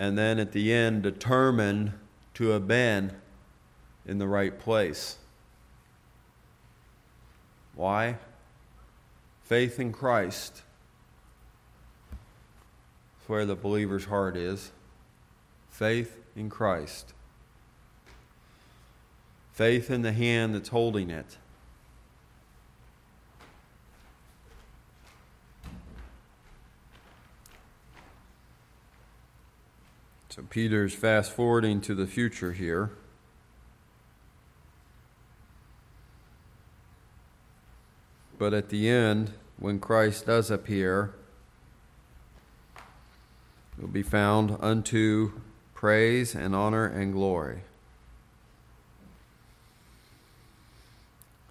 and 0.00 0.16
then 0.16 0.38
at 0.38 0.52
the 0.52 0.72
end, 0.72 1.02
determined 1.02 1.92
to 2.32 2.48
have 2.48 2.66
been 2.66 3.12
in 4.06 4.18
the 4.18 4.26
right 4.26 4.58
place. 4.58 5.16
Why? 7.74 8.16
Faith 9.50 9.80
in 9.80 9.92
Christ. 9.92 10.62
That's 12.12 13.28
where 13.28 13.44
the 13.44 13.56
believer's 13.56 14.04
heart 14.04 14.36
is. 14.36 14.70
Faith 15.68 16.16
in 16.36 16.48
Christ. 16.48 17.12
Faith 19.52 19.90
in 19.90 20.02
the 20.02 20.12
hand 20.12 20.54
that's 20.54 20.68
holding 20.68 21.10
it. 21.10 21.36
So 30.28 30.42
Peter's 30.48 30.94
fast 30.94 31.32
forwarding 31.32 31.80
to 31.80 31.96
the 31.96 32.06
future 32.06 32.52
here. 32.52 32.92
But 38.38 38.54
at 38.54 38.68
the 38.68 38.88
end, 38.88 39.32
when 39.60 39.78
Christ 39.78 40.26
does 40.26 40.50
appear, 40.50 41.14
will 43.78 43.88
be 43.88 44.02
found 44.02 44.56
unto 44.60 45.32
praise 45.74 46.34
and 46.34 46.54
honor 46.54 46.86
and 46.86 47.12
glory. 47.12 47.60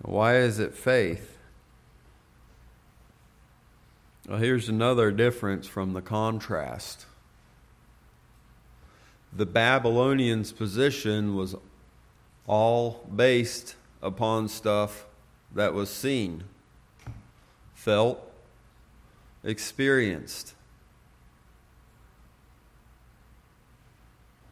Why 0.01 0.37
is 0.37 0.59
it 0.59 0.75
faith? 0.75 1.37
Well, 4.27 4.37
here's 4.37 4.69
another 4.69 5.11
difference 5.11 5.65
from 5.65 5.93
the 5.93 6.01
contrast 6.01 7.05
the 9.31 9.45
Babylonians' 9.45 10.51
position 10.51 11.35
was 11.35 11.55
all 12.47 13.07
based 13.15 13.75
upon 14.01 14.47
stuff 14.47 15.05
that 15.53 15.73
was 15.73 15.89
seen, 15.89 16.43
felt, 17.79 18.19
experienced. 19.41 20.53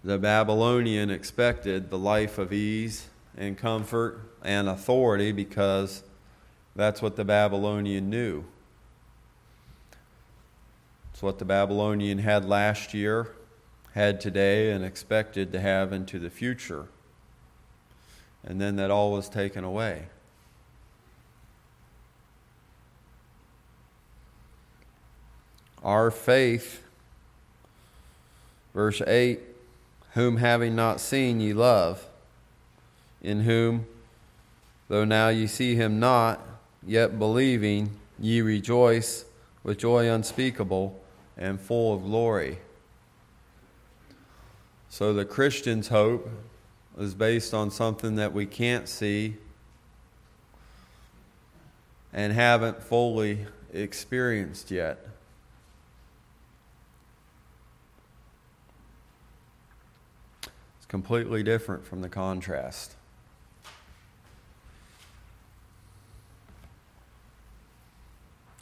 The 0.01 0.17
Babylonian 0.17 1.09
expected 1.09 1.89
the 1.89 1.97
life 1.97 2.37
of 2.37 2.53
ease 2.53 3.07
and 3.37 3.57
comfort 3.57 4.21
and 4.43 4.69
authority 4.69 5.33
because 5.33 6.03
that's 6.73 7.01
what 7.01 7.17
the 7.17 7.25
Babylonian 7.25 8.09
knew. 8.09 8.45
It's 11.11 11.21
what 11.21 11.37
the 11.37 11.45
Babylonian 11.45 12.19
had 12.19 12.45
last 12.45 12.93
year 12.93 13.35
had 13.93 14.21
today 14.21 14.71
and 14.71 14.85
expected 14.85 15.51
to 15.51 15.59
have 15.59 15.91
into 15.91 16.17
the 16.17 16.29
future. 16.29 16.87
And 18.41 18.61
then 18.61 18.77
that 18.77 18.89
all 18.89 19.11
was 19.11 19.27
taken 19.27 19.65
away. 19.65 20.07
Our 25.87 26.11
faith, 26.11 26.83
verse 28.75 29.01
8, 29.01 29.39
whom 30.13 30.37
having 30.37 30.75
not 30.75 30.99
seen 30.99 31.39
ye 31.39 31.53
love, 31.53 32.05
in 33.23 33.41
whom, 33.41 33.87
though 34.87 35.05
now 35.05 35.29
ye 35.29 35.47
see 35.47 35.73
him 35.73 35.99
not, 35.99 36.39
yet 36.85 37.17
believing, 37.17 37.97
ye 38.19 38.41
rejoice 38.41 39.25
with 39.63 39.79
joy 39.79 40.07
unspeakable 40.07 40.99
and 41.35 41.59
full 41.59 41.95
of 41.95 42.03
glory 42.03 42.59
so 44.89 45.13
the 45.13 45.25
Christian's 45.25 45.89
hope 45.89 46.29
is 46.97 47.13
based 47.13 47.53
on 47.53 47.69
something 47.69 48.15
that 48.15 48.33
we 48.33 48.45
can't 48.45 48.87
see 48.89 49.35
and 52.13 52.33
haven't 52.33 52.81
fully 52.81 53.45
experienced 53.73 54.71
yet. 54.71 55.05
It's 60.87 60.91
completely 60.91 61.43
different 61.43 61.85
from 61.85 61.99
the 61.99 62.07
contrast. 62.07 62.93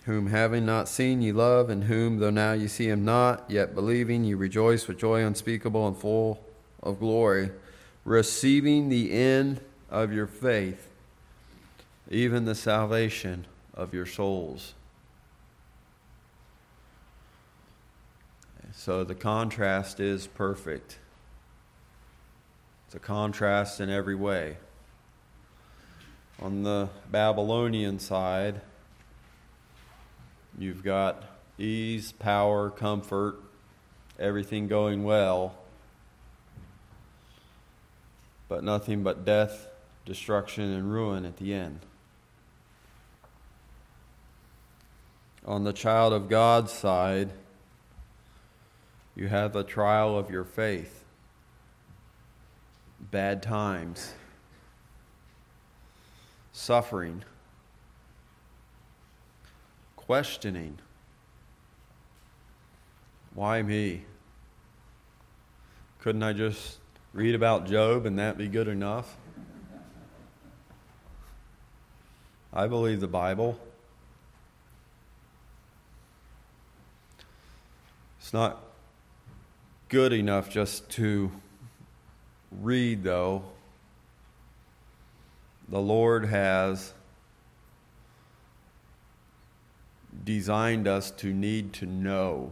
whom 0.06 0.28
having 0.28 0.66
not 0.66 0.88
seen 0.88 1.20
ye 1.22 1.32
love, 1.32 1.68
and 1.68 1.86
whom, 1.86 2.20
though 2.20 2.30
now 2.30 2.54
ye 2.54 2.68
see 2.68 2.88
him 2.88 3.04
not, 3.04 3.44
yet 3.50 3.74
believing, 3.74 4.24
ye 4.24 4.36
rejoice 4.36 4.88
with 4.88 5.00
joy 5.00 5.24
unspeakable 5.26 5.88
and 5.88 5.98
full 5.98 6.44
of 6.84 7.00
glory, 7.00 7.50
receiving 8.04 8.90
the 8.90 9.12
end 9.12 9.60
of 9.90 10.14
your 10.14 10.28
faith, 10.28 10.92
even 12.12 12.46
the 12.46 12.54
salvation 12.54 13.48
of 13.74 13.96
your 13.96 14.06
souls. 14.06 14.76
So 18.74 19.04
the 19.04 19.16
contrast 19.16 20.00
is 20.00 20.28
perfect. 20.28 21.00
It's 22.96 23.04
a 23.04 23.08
contrast 23.08 23.82
in 23.82 23.90
every 23.90 24.16
way. 24.16 24.56
On 26.42 26.64
the 26.64 26.88
Babylonian 27.12 28.00
side, 28.00 28.62
You've 30.58 30.82
got 30.82 31.22
ease, 31.58 32.14
power, 32.14 32.70
comfort, 32.70 33.36
everything 34.18 34.70
going 34.70 35.04
well, 35.04 35.58
but 38.48 38.64
nothing 38.64 39.04
but 39.04 39.26
death, 39.26 39.68
destruction, 40.06 40.72
and 40.72 40.90
ruin 40.90 41.26
at 41.26 41.36
the 41.36 41.54
end. 41.54 41.82
On 45.46 45.66
the 45.66 45.74
child 45.74 46.14
of 46.14 46.30
God's 46.30 46.72
side, 46.72 47.32
you 49.18 49.28
have 49.28 49.52
the 49.52 49.66
trial 49.66 50.18
of 50.18 50.32
your 50.32 50.46
faith, 50.46 51.05
bad 53.12 53.42
times, 53.44 54.14
suffering 56.52 57.24
questioning 59.96 60.78
why 63.36 63.62
me? 63.62 64.06
Couldn't 66.00 66.24
I 66.24 66.32
just 66.32 66.78
read 67.12 67.36
about 67.36 67.68
Job 67.68 68.06
and 68.06 68.18
that 68.18 68.38
be 68.38 68.48
good 68.48 68.70
enough? 68.70 69.18
I 72.54 72.68
believe 72.68 73.02
the 73.02 73.08
Bible. 73.08 73.60
It's 78.20 78.32
not 78.32 78.64
good 79.90 80.14
enough 80.14 80.50
just 80.50 80.90
to 80.92 81.30
read, 82.62 83.04
though. 83.04 83.44
The 85.68 85.80
Lord 85.80 86.26
has 86.26 86.94
designed 90.24 90.88
us 90.88 91.12
to 91.12 91.34
need 91.34 91.74
to 91.74 91.86
know. 91.86 92.52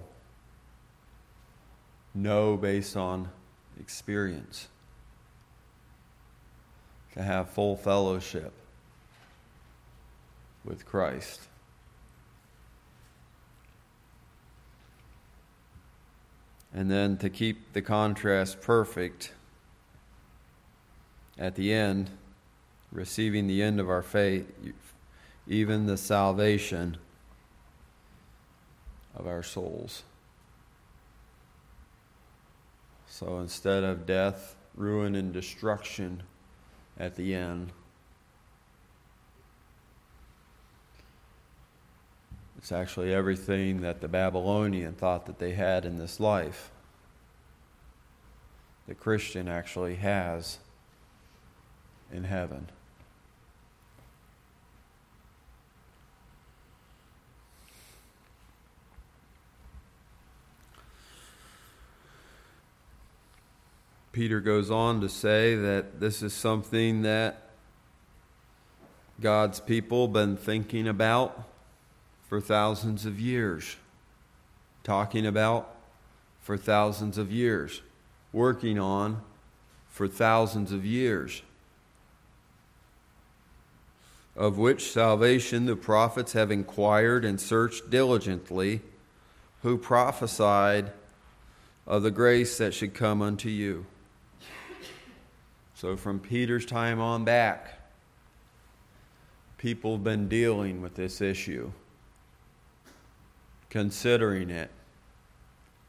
Know 2.15 2.57
based 2.57 2.95
on 2.95 3.29
experience, 3.79 4.67
to 7.13 7.23
have 7.23 7.49
full 7.49 7.75
fellowship 7.75 8.53
with 10.63 10.85
Christ. 10.85 11.41
And 16.71 16.89
then 16.89 17.17
to 17.17 17.29
keep 17.29 17.73
the 17.73 17.81
contrast 17.81 18.61
perfect 18.61 19.33
at 21.37 21.55
the 21.55 21.73
end, 21.73 22.09
receiving 22.91 23.47
the 23.47 23.61
end 23.61 23.79
of 23.79 23.89
our 23.89 24.03
faith, 24.03 24.45
even 25.47 25.85
the 25.87 25.97
salvation 25.97 26.97
of 29.15 29.27
our 29.27 29.43
souls. 29.43 30.03
So 33.07 33.39
instead 33.39 33.83
of 33.83 34.05
death, 34.05 34.55
ruin, 34.75 35.15
and 35.15 35.31
destruction 35.31 36.23
at 36.99 37.15
the 37.15 37.35
end, 37.35 37.71
it's 42.57 42.71
actually 42.71 43.13
everything 43.13 43.81
that 43.81 44.01
the 44.01 44.07
Babylonian 44.07 44.93
thought 44.93 45.25
that 45.25 45.37
they 45.37 45.51
had 45.51 45.85
in 45.85 45.97
this 45.97 46.19
life. 46.19 46.71
The 48.87 48.95
Christian 48.95 49.47
actually 49.47 49.95
has 49.95 50.59
in 52.13 52.23
heaven. 52.23 52.69
Peter 64.13 64.39
goes 64.39 64.69
on 64.69 65.01
to 65.01 65.09
say 65.09 65.55
that 65.55 65.99
this 65.99 66.21
is 66.21 66.33
something 66.33 67.01
that 67.01 67.49
God's 69.19 69.59
people 69.59 70.07
been 70.07 70.37
thinking 70.37 70.87
about 70.87 71.49
for 72.29 72.39
thousands 72.39 73.07
of 73.07 73.19
years, 73.19 73.75
talking 74.83 75.25
about 75.25 75.75
for 76.41 76.57
thousands 76.57 77.17
of 77.17 77.31
years, 77.31 77.81
working 78.31 78.77
on 78.77 79.21
for 79.89 80.07
thousands 80.07 80.71
of 80.71 80.85
years. 80.85 81.41
Of 84.35 84.57
which 84.57 84.91
salvation 84.91 85.65
the 85.65 85.75
prophets 85.75 86.33
have 86.33 86.49
inquired 86.51 87.23
and 87.23 87.39
searched 87.39 87.89
diligently, 87.89 88.81
who 89.61 89.77
prophesied 89.77 90.91
of 91.85 92.03
the 92.03 92.11
grace 92.11 92.57
that 92.57 92.73
should 92.73 92.93
come 92.93 93.21
unto 93.21 93.49
you. 93.49 93.85
So, 95.75 95.97
from 95.97 96.19
Peter's 96.19 96.65
time 96.65 96.99
on 96.99 97.25
back, 97.25 97.79
people 99.57 99.93
have 99.93 100.03
been 100.03 100.27
dealing 100.27 100.81
with 100.81 100.95
this 100.95 101.21
issue, 101.21 101.71
considering 103.69 104.49
it, 104.49 104.71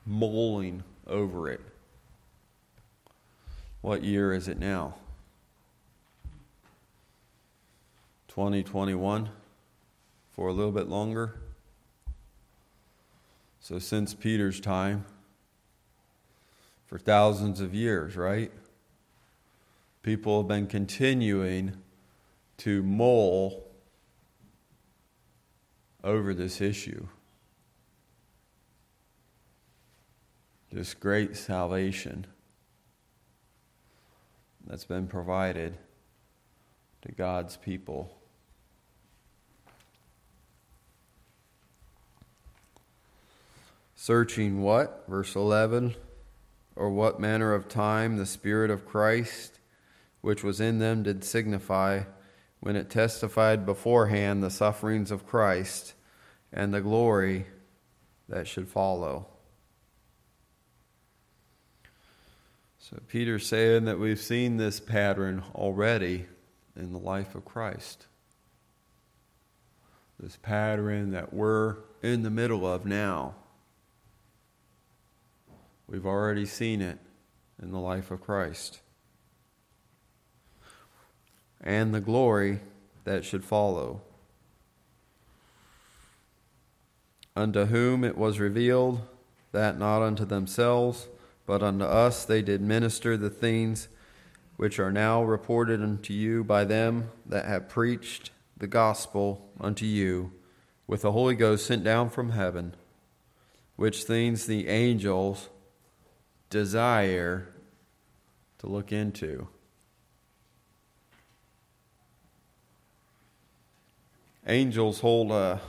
mulling 0.05 0.82
over 1.07 1.49
it. 1.49 1.61
What 3.80 4.03
year 4.03 4.32
is 4.32 4.49
it 4.49 4.59
now? 4.59 4.95
2021? 8.35 9.30
For 10.32 10.49
a 10.49 10.53
little 10.53 10.72
bit 10.72 10.89
longer? 10.89 11.41
So, 13.61 13.78
since 13.78 14.14
Peter's 14.14 14.61
time, 14.61 15.05
for 16.87 16.99
thousands 16.99 17.61
of 17.61 17.74
years, 17.74 18.16
right? 18.16 18.51
people 20.05 20.43
have 20.43 20.49
been 20.49 20.66
continuing 20.66 21.74
to 22.59 22.82
mull 22.82 23.64
over 26.05 26.35
this 26.35 26.61
issue. 26.61 27.07
This 30.70 30.93
great 30.93 31.37
salvation 31.37 32.26
that's 34.66 34.85
been 34.85 35.07
provided 35.07 35.78
to 37.01 37.12
God's 37.12 37.57
people. 37.57 38.14
Searching 44.05 44.61
what? 44.61 45.07
Verse 45.09 45.35
11. 45.35 45.95
Or 46.77 46.91
what 46.91 47.21
manner 47.21 47.55
of 47.55 47.71
time 47.71 48.19
the 48.19 48.27
Spirit 48.27 48.71
of 48.71 48.85
Christ 48.85 49.61
which 50.21 50.45
was 50.45 50.61
in 50.61 50.79
them 50.79 51.03
did 51.03 51.25
signify 51.25 52.03
when 52.61 52.77
it 52.77 52.91
testified 52.91 53.65
beforehand 53.65 54.43
the 54.43 54.51
sufferings 54.51 55.11
of 55.11 55.27
Christ 55.27 55.95
and 56.53 56.75
the 56.75 56.83
glory 56.83 57.47
that 58.29 58.47
should 58.47 58.69
follow. 58.69 59.27
So 62.79 62.99
Peter's 63.09 63.47
saying 63.47 63.87
that 63.87 63.99
we've 63.99 64.21
seen 64.21 64.59
this 64.59 64.81
pattern 64.81 65.43
already 65.55 66.27
in 66.77 66.93
the 66.93 66.99
life 66.99 67.35
of 67.35 67.47
Christ. 67.47 68.07
This 70.21 70.37
pattern 70.43 71.13
that 71.13 71.33
we're 71.33 71.77
in 72.03 72.23
the 72.23 72.31
middle 72.31 72.67
of 72.67 72.85
now. 72.85 73.37
We've 75.87 76.07
already 76.07 76.47
seen 76.47 76.80
it 76.80 76.99
in 77.62 77.70
the 77.70 77.78
life 77.78 78.11
of 78.11 78.20
Christ 78.20 78.80
and 81.61 81.95
the 81.95 82.01
glory 82.01 82.61
that 83.05 83.24
should 83.24 83.45
follow. 83.45 84.03
Unto 87.37 87.64
whom 87.64 88.05
it 88.05 88.16
was 88.16 88.39
revealed 88.39 89.01
that 89.53 89.78
not 89.78 90.03
unto 90.03 90.24
themselves, 90.24 91.09
but 91.47 91.62
unto 91.62 91.85
us 91.85 92.24
they 92.24 92.43
did 92.43 92.61
minister 92.61 93.16
the 93.16 93.30
things 93.30 93.89
which 94.57 94.78
are 94.78 94.93
now 94.93 95.22
reported 95.22 95.82
unto 95.82 96.12
you 96.12 96.45
by 96.45 96.64
them 96.64 97.11
that 97.26 97.45
have 97.47 97.68
preached 97.68 98.30
the 98.57 98.66
gospel 98.66 99.51
unto 99.61 99.85
you 99.85 100.32
with 100.87 101.03
the 101.03 101.12
Holy 101.12 101.35
Ghost 101.35 101.66
sent 101.66 101.82
down 101.82 102.09
from 102.11 102.30
heaven, 102.30 102.74
which 103.76 104.05
things 104.05 104.47
the 104.47 104.68
angels 104.68 105.49
desire 106.55 107.49
to 108.59 108.69
look 108.69 108.93
into. 108.93 109.49
Angels 114.47 115.01
hold 115.01 115.33
a 115.33 115.61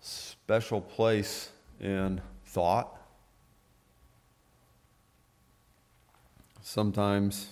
special 0.00 0.80
place 0.80 1.50
in 1.80 2.20
thought. 2.46 3.00
Sometimes 6.62 7.46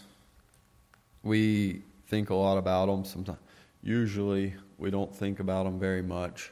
we 1.22 1.82
think 2.08 2.30
a 2.30 2.34
lot 2.34 2.58
about 2.58 2.86
them. 2.86 3.04
Sometimes, 3.04 3.38
usually, 3.80 4.54
we 4.76 4.90
don't 4.90 5.14
think 5.14 5.38
about 5.38 5.66
them 5.66 5.78
very 5.78 6.02
much. 6.02 6.50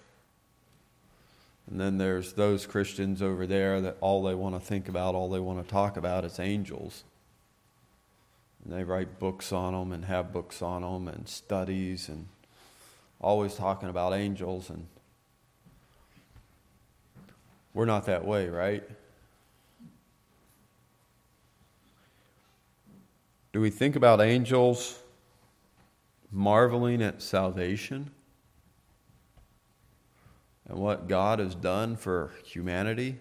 And 1.71 1.79
then 1.79 1.99
there's 1.99 2.33
those 2.33 2.67
Christians 2.67 3.21
over 3.21 3.47
there 3.47 3.81
that 3.83 3.99
all 4.01 4.23
they 4.23 4.35
want 4.35 4.55
to 4.55 4.61
think 4.61 4.89
about, 4.89 5.15
all 5.15 5.29
they 5.29 5.41
want 5.41 5.63
to 5.63 5.71
talk 5.71 5.97
about 5.97 6.25
is 6.25 6.39
angels. 6.39 7.05
And 8.65 8.73
they 8.73 8.85
write 8.85 9.19
books 9.19 9.53
on 9.53 9.75
them 9.75 9.93
and 9.93 10.07
have 10.07 10.33
books 10.33 10.63
on 10.63 10.83
them 10.83 11.09
and 11.09 11.29
studies 11.29 12.09
and 12.09 12.27
always 13.21 13.55
talking 13.55 13.91
about 13.91 14.15
angels. 14.15 14.71
And 14.71 14.87
we're 17.75 17.85
not 17.85 18.07
that 18.07 18.25
way, 18.25 18.49
right? 18.49 18.83
Do 23.53 23.61
we 23.61 23.71
think 23.71 23.95
about 23.95 24.21
angels 24.23 24.99
marveling 26.31 27.03
at 27.03 27.21
salvation 27.21 28.11
and 30.69 30.79
what 30.79 31.09
God 31.09 31.39
has 31.39 31.55
done 31.55 31.97
for 31.97 32.33
humanity? 32.45 33.19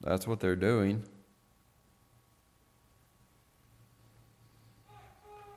That's 0.00 0.26
what 0.26 0.40
they're 0.40 0.56
doing. 0.56 1.02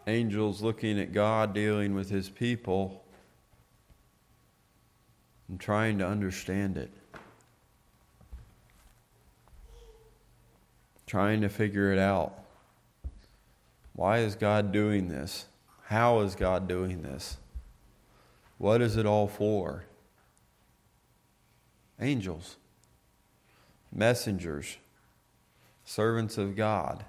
Angels 0.08 0.62
looking 0.62 1.00
at 1.00 1.12
God 1.12 1.54
dealing 1.54 1.94
with 1.94 2.10
his 2.10 2.30
people 2.30 3.04
and 5.50 5.60
trying 5.60 5.98
to 6.00 6.08
understand 6.08 6.78
it. 6.78 6.92
Trying 11.06 11.42
to 11.42 11.50
figure 11.50 11.92
it 11.92 12.00
out. 12.00 12.47
Why 13.98 14.20
is 14.20 14.36
God 14.36 14.72
doing 14.72 15.08
this? 15.08 15.48
How 15.86 16.20
is 16.20 16.36
God 16.36 16.68
doing 16.68 17.02
this? 17.02 17.38
What 18.60 18.80
is 18.80 18.96
it 18.96 19.08
all 19.08 19.28
for? 19.28 19.86
Angels, 22.00 22.58
messengers, 23.92 24.78
servants 25.84 26.38
of 26.38 26.56
God, 26.56 27.06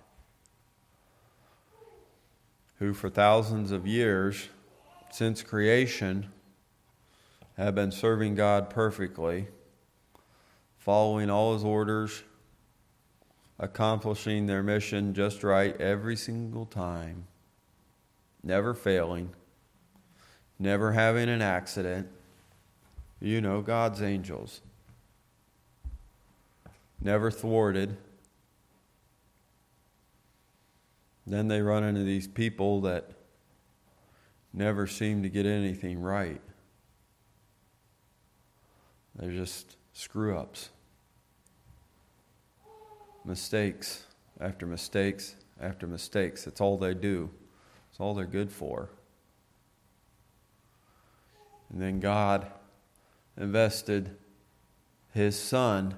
who 2.79 2.95
for 2.95 3.11
thousands 3.11 3.71
of 3.71 3.87
years 3.87 4.49
since 5.11 5.43
creation 5.43 6.33
have 7.59 7.75
been 7.75 7.93
serving 7.93 8.35
God 8.35 8.71
perfectly, 8.71 9.49
following 10.79 11.29
all 11.29 11.53
his 11.53 11.65
orders, 11.65 12.23
accomplishing 13.59 14.47
their 14.47 14.63
mission 14.63 15.15
just 15.15 15.43
right 15.43 15.79
every 15.81 16.17
single 16.17 16.67
time, 16.67 17.27
never 18.43 18.75
failing, 18.75 19.31
never 20.59 20.93
having 20.93 21.29
an 21.29 21.43
accident. 21.43 22.09
You 23.21 23.41
know, 23.41 23.63
God's 23.63 24.01
angels. 24.01 24.61
Never 27.01 27.31
thwarted. 27.31 27.97
Then 31.27 31.49
they 31.49 31.61
run 31.61 31.85
into 31.85 32.05
these 32.05 32.27
people 32.27 32.81
that 32.83 33.11
never 34.53 34.87
seem 34.87 35.23
to 35.23 35.29
get 35.29 35.47
anything 35.47 36.01
right. 36.01 36.41
They're 39.15 39.33
just 39.33 39.77
screw 39.93 40.39
ups. 40.39 40.71
Mistakes 43.29 44.07
after 44.41 44.67
mistakes 44.67 45.37
after 45.61 45.87
mistakes. 45.87 46.47
That's 46.47 46.63
all 46.63 46.79
they 46.79 46.95
do, 46.95 47.29
it's 47.91 48.01
all 48.01 48.15
they're 48.15 48.25
good 48.25 48.51
for. 48.51 48.89
And 51.69 51.79
then 51.79 52.01
God 52.01 52.47
invested 53.37 54.17
His 55.13 55.39
Son 55.39 55.95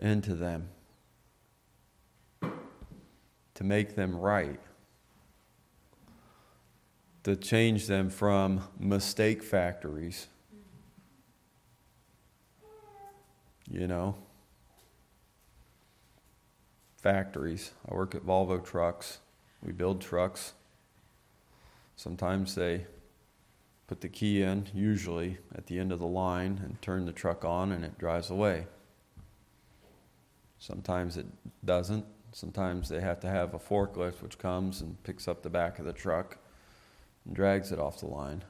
into 0.00 0.34
them 0.34 0.68
to 3.54 3.62
make 3.62 3.94
them 3.94 4.16
right, 4.16 4.58
to 7.22 7.36
change 7.36 7.86
them 7.86 8.10
from 8.10 8.64
mistake 8.80 9.44
factories. 9.44 10.26
You 13.70 13.86
know, 13.86 14.16
factories. 17.00 17.72
I 17.90 17.94
work 17.94 18.14
at 18.14 18.26
Volvo 18.26 18.64
Trucks. 18.64 19.18
We 19.62 19.72
build 19.72 20.00
trucks. 20.00 20.52
Sometimes 21.96 22.54
they 22.54 22.86
put 23.86 24.00
the 24.00 24.08
key 24.08 24.42
in, 24.42 24.66
usually 24.72 25.38
at 25.54 25.66
the 25.66 25.78
end 25.78 25.92
of 25.92 25.98
the 25.98 26.06
line, 26.06 26.60
and 26.62 26.80
turn 26.80 27.06
the 27.06 27.12
truck 27.12 27.44
on 27.44 27.72
and 27.72 27.84
it 27.84 27.98
drives 27.98 28.30
away. 28.30 28.66
Sometimes 30.58 31.16
it 31.16 31.26
doesn't. 31.64 32.04
Sometimes 32.32 32.88
they 32.88 33.00
have 33.00 33.18
to 33.20 33.28
have 33.28 33.54
a 33.54 33.58
forklift 33.58 34.22
which 34.22 34.38
comes 34.38 34.80
and 34.80 35.02
picks 35.02 35.26
up 35.26 35.42
the 35.42 35.50
back 35.50 35.78
of 35.78 35.84
the 35.84 35.92
truck 35.92 36.38
and 37.24 37.34
drags 37.34 37.72
it 37.72 37.78
off 37.78 38.00
the 38.00 38.06
line. 38.06 38.44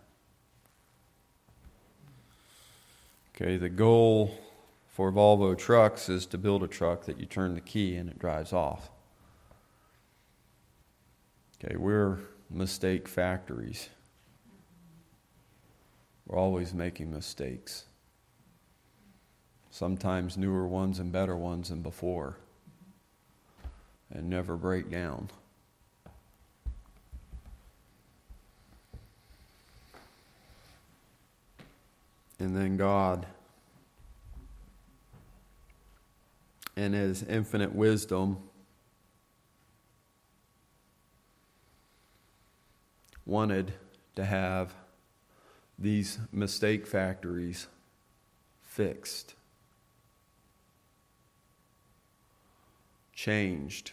Okay, 3.34 3.56
the 3.56 3.70
goal 3.70 4.38
for 5.00 5.10
Volvo 5.10 5.56
trucks 5.56 6.10
is 6.10 6.26
to 6.26 6.36
build 6.36 6.62
a 6.62 6.68
truck 6.68 7.06
that 7.06 7.18
you 7.18 7.24
turn 7.24 7.54
the 7.54 7.60
key 7.62 7.96
and 7.96 8.10
it 8.10 8.18
drives 8.18 8.52
off. 8.52 8.90
Okay, 11.64 11.76
we're 11.78 12.18
mistake 12.50 13.08
factories. 13.08 13.88
We're 16.26 16.36
always 16.36 16.74
making 16.74 17.10
mistakes. 17.10 17.86
Sometimes 19.70 20.36
newer 20.36 20.68
ones 20.68 20.98
and 20.98 21.10
better 21.10 21.34
ones 21.34 21.70
than 21.70 21.80
before. 21.80 22.36
And 24.12 24.28
never 24.28 24.54
break 24.54 24.90
down. 24.90 25.30
And 32.38 32.54
then 32.54 32.76
God, 32.76 33.24
in 36.76 36.92
His 36.92 37.22
infinite 37.22 37.74
wisdom, 37.74 38.38
wanted 43.26 43.72
to 44.16 44.24
have 44.24 44.74
these 45.78 46.18
mistake 46.32 46.86
factories 46.86 47.68
fixed, 48.62 49.34
changed 53.14 53.92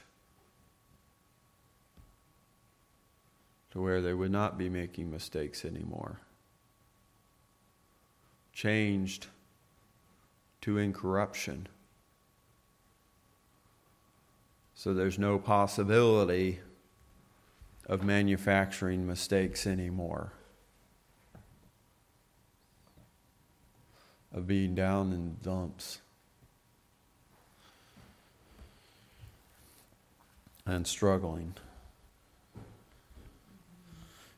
to 3.72 3.82
where 3.82 4.02
they 4.02 4.14
would 4.14 4.32
not 4.32 4.58
be 4.58 4.70
making 4.70 5.12
mistakes 5.12 5.64
anymore, 5.64 6.20
changed 8.54 9.28
to 10.62 10.78
incorruption. 10.78 11.68
So 14.80 14.94
there's 14.94 15.18
no 15.18 15.40
possibility 15.40 16.60
of 17.88 18.04
manufacturing 18.04 19.08
mistakes 19.08 19.66
anymore. 19.66 20.34
of 24.34 24.46
being 24.46 24.76
down 24.76 25.14
in 25.14 25.38
dumps 25.42 26.00
and 30.66 30.86
struggling 30.86 31.56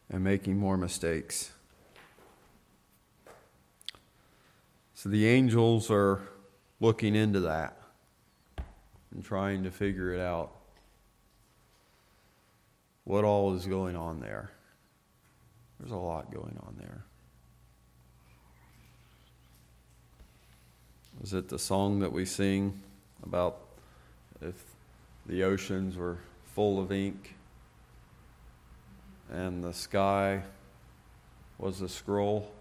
and 0.10 0.24
making 0.24 0.56
more 0.58 0.78
mistakes. 0.78 1.52
So 4.94 5.10
the 5.10 5.28
angels 5.28 5.92
are 5.92 6.22
looking 6.80 7.14
into 7.14 7.42
that 7.42 7.79
and 9.14 9.24
trying 9.24 9.64
to 9.64 9.72
figure 9.72 10.14
it 10.14 10.20
out. 10.20 10.52
What 13.04 13.24
all 13.24 13.56
is 13.56 13.66
going 13.66 13.96
on 13.96 14.20
there? 14.20 14.52
There's 15.80 15.92
a 15.92 15.98
lot 15.98 16.32
going 16.32 16.60
on 16.62 16.76
there. 16.78 17.04
Is 21.24 21.34
it 21.34 21.50
the 21.50 21.60
song 21.60 22.00
that 22.00 22.14
we 22.14 22.26
sing 22.26 22.80
about 23.24 23.58
if 24.42 24.56
the 25.26 25.44
oceans 25.44 25.98
were 25.98 26.18
full 26.54 26.80
of 26.80 26.92
ink 26.92 27.36
and 29.32 29.64
the 29.64 29.74
sky 29.74 30.44
was 31.58 31.82
a 31.82 31.90
scroll? 31.90 32.52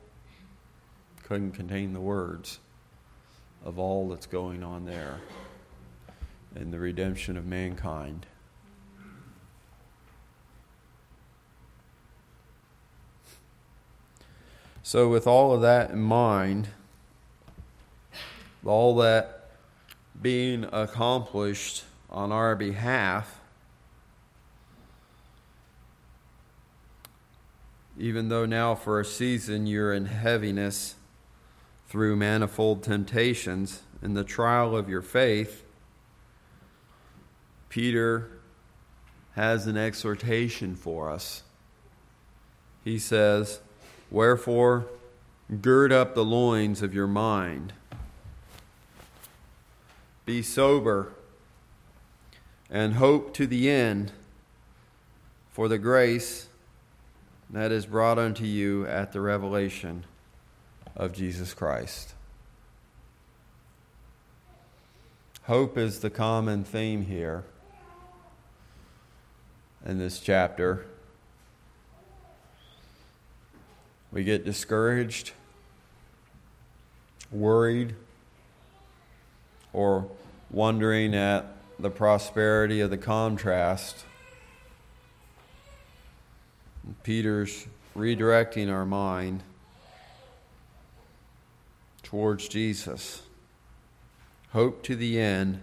Couldn't 1.25 1.53
contain 1.53 1.93
the 1.93 2.01
words 2.01 2.59
of 3.65 3.79
all 3.79 4.09
that's 4.09 4.27
going 4.27 4.63
on 4.63 4.87
there 4.87 5.21
in 6.57 6.71
the 6.71 6.79
redemption 6.79 7.37
of 7.37 7.47
mankind. 7.47 8.27
So, 14.83 15.09
with 15.09 15.27
all 15.27 15.53
of 15.53 15.61
that 15.61 15.91
in 15.91 16.01
mind, 16.01 16.69
all 18.65 18.97
that 18.97 19.51
being 20.21 20.65
accomplished 20.73 21.85
on 22.09 22.33
our 22.33 22.57
behalf, 22.57 23.39
even 27.99 28.29
though 28.31 28.47
now 28.47 28.75
for 28.75 28.99
a 28.99 29.05
season 29.05 29.67
you're 29.67 29.93
in 29.93 30.07
heaviness 30.07 30.95
through 31.89 32.17
manifold 32.17 32.83
temptations 32.83 33.83
in 34.03 34.15
the 34.15 34.25
trial 34.25 34.75
of 34.77 34.89
your 34.89 35.03
faith, 35.03 35.65
Peter 37.69 38.31
has 39.35 39.67
an 39.67 39.77
exhortation 39.77 40.75
for 40.75 41.11
us. 41.11 41.43
He 42.85 42.99
says, 42.99 43.61
Wherefore, 44.11 44.87
gird 45.61 45.93
up 45.93 46.15
the 46.15 46.25
loins 46.25 46.83
of 46.83 46.95
your 46.95 47.07
mind 47.07 47.73
be 50.29 50.43
sober, 50.43 51.11
and 52.69 52.93
hope 52.93 53.33
to 53.33 53.47
the 53.47 53.71
end 53.71 54.13
for 55.51 55.69
the 55.69 55.79
grace 55.79 56.49
that 57.49 57.73
is 57.73 57.87
brought 57.87 58.19
unto 58.19 58.45
you 58.45 58.87
at 58.87 59.13
the 59.13 59.23
revelation 59.23 60.05
of 60.95 61.15
Jesus 61.15 61.55
Christ. 61.55 62.13
Hope 65.45 65.79
is 65.79 66.01
the 66.01 66.11
common 66.11 66.63
theme 66.63 67.07
here 67.07 67.45
in 69.89 69.99
this 69.99 70.21
chapter. 70.21 70.85
we 74.11 74.25
get 74.25 74.45
discouraged, 74.45 75.33
worried, 77.31 77.95
or 79.73 80.09
wondering 80.51 81.15
at 81.15 81.47
the 81.79 81.91
prosperity 81.91 82.81
of 82.81 82.91
the 82.91 82.99
contrast. 82.99 84.05
Peter's 87.03 87.67
redirecting 87.95 88.73
our 88.73 88.87
mind 88.87 89.43
towards 92.03 92.49
Jesus. 92.49 93.23
Hope 94.53 94.83
to 94.85 94.97
the 94.97 95.21
end 95.21 95.61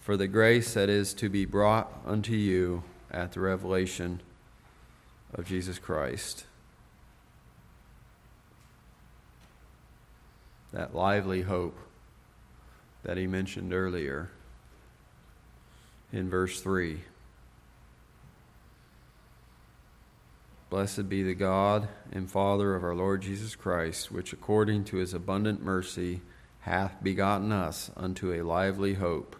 for 0.00 0.16
the 0.16 0.26
grace 0.26 0.74
that 0.74 0.88
is 0.88 1.14
to 1.14 1.28
be 1.28 1.44
brought 1.44 1.92
unto 2.04 2.32
you 2.32 2.82
at 3.10 3.32
the 3.32 3.40
revelation 3.40 4.20
of 5.34 5.46
Jesus 5.46 5.78
Christ. 5.78 6.44
That 10.72 10.94
lively 10.94 11.42
hope 11.42 11.78
that 13.02 13.16
he 13.16 13.26
mentioned 13.26 13.72
earlier 13.72 14.30
in 16.12 16.28
verse 16.28 16.60
3. 16.60 17.00
Blessed 20.70 21.08
be 21.08 21.22
the 21.22 21.34
God 21.34 21.88
and 22.12 22.30
Father 22.30 22.74
of 22.74 22.84
our 22.84 22.94
Lord 22.94 23.22
Jesus 23.22 23.56
Christ, 23.56 24.12
which 24.12 24.34
according 24.34 24.84
to 24.84 24.98
his 24.98 25.14
abundant 25.14 25.62
mercy 25.62 26.20
hath 26.60 27.02
begotten 27.02 27.52
us 27.52 27.90
unto 27.96 28.32
a 28.32 28.42
lively 28.42 28.94
hope 28.94 29.36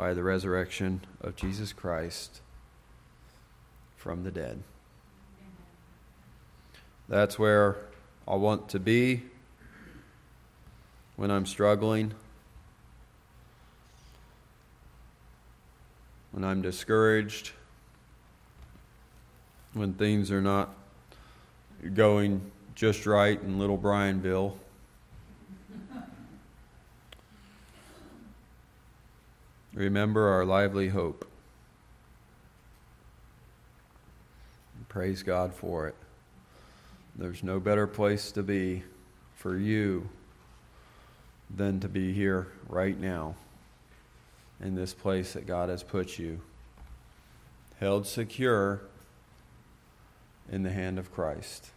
by 0.00 0.14
the 0.14 0.22
resurrection 0.22 0.98
of 1.20 1.36
Jesus 1.36 1.74
Christ 1.74 2.40
from 3.98 4.24
the 4.24 4.30
dead. 4.30 4.62
That's 7.06 7.38
where 7.38 7.76
I 8.26 8.36
want 8.36 8.70
to 8.70 8.80
be 8.80 9.24
when 11.16 11.30
I'm 11.30 11.44
struggling, 11.44 12.14
when 16.32 16.44
I'm 16.44 16.62
discouraged, 16.62 17.50
when 19.74 19.92
things 19.92 20.30
are 20.30 20.40
not 20.40 20.70
going 21.92 22.50
just 22.74 23.04
right 23.04 23.38
in 23.38 23.58
Little 23.58 23.76
Bryanville. 23.76 24.54
Remember 29.74 30.28
our 30.28 30.44
lively 30.44 30.88
hope. 30.88 31.26
Praise 34.88 35.22
God 35.22 35.54
for 35.54 35.86
it. 35.86 35.94
There's 37.14 37.44
no 37.44 37.60
better 37.60 37.86
place 37.86 38.32
to 38.32 38.42
be 38.42 38.82
for 39.36 39.56
you 39.56 40.08
than 41.48 41.78
to 41.80 41.88
be 41.88 42.12
here 42.12 42.48
right 42.68 42.98
now 42.98 43.36
in 44.60 44.74
this 44.74 44.92
place 44.92 45.34
that 45.34 45.46
God 45.46 45.68
has 45.68 45.84
put 45.84 46.18
you, 46.18 46.40
held 47.78 48.06
secure 48.06 48.80
in 50.50 50.64
the 50.64 50.70
hand 50.70 50.98
of 50.98 51.12
Christ. 51.12 51.70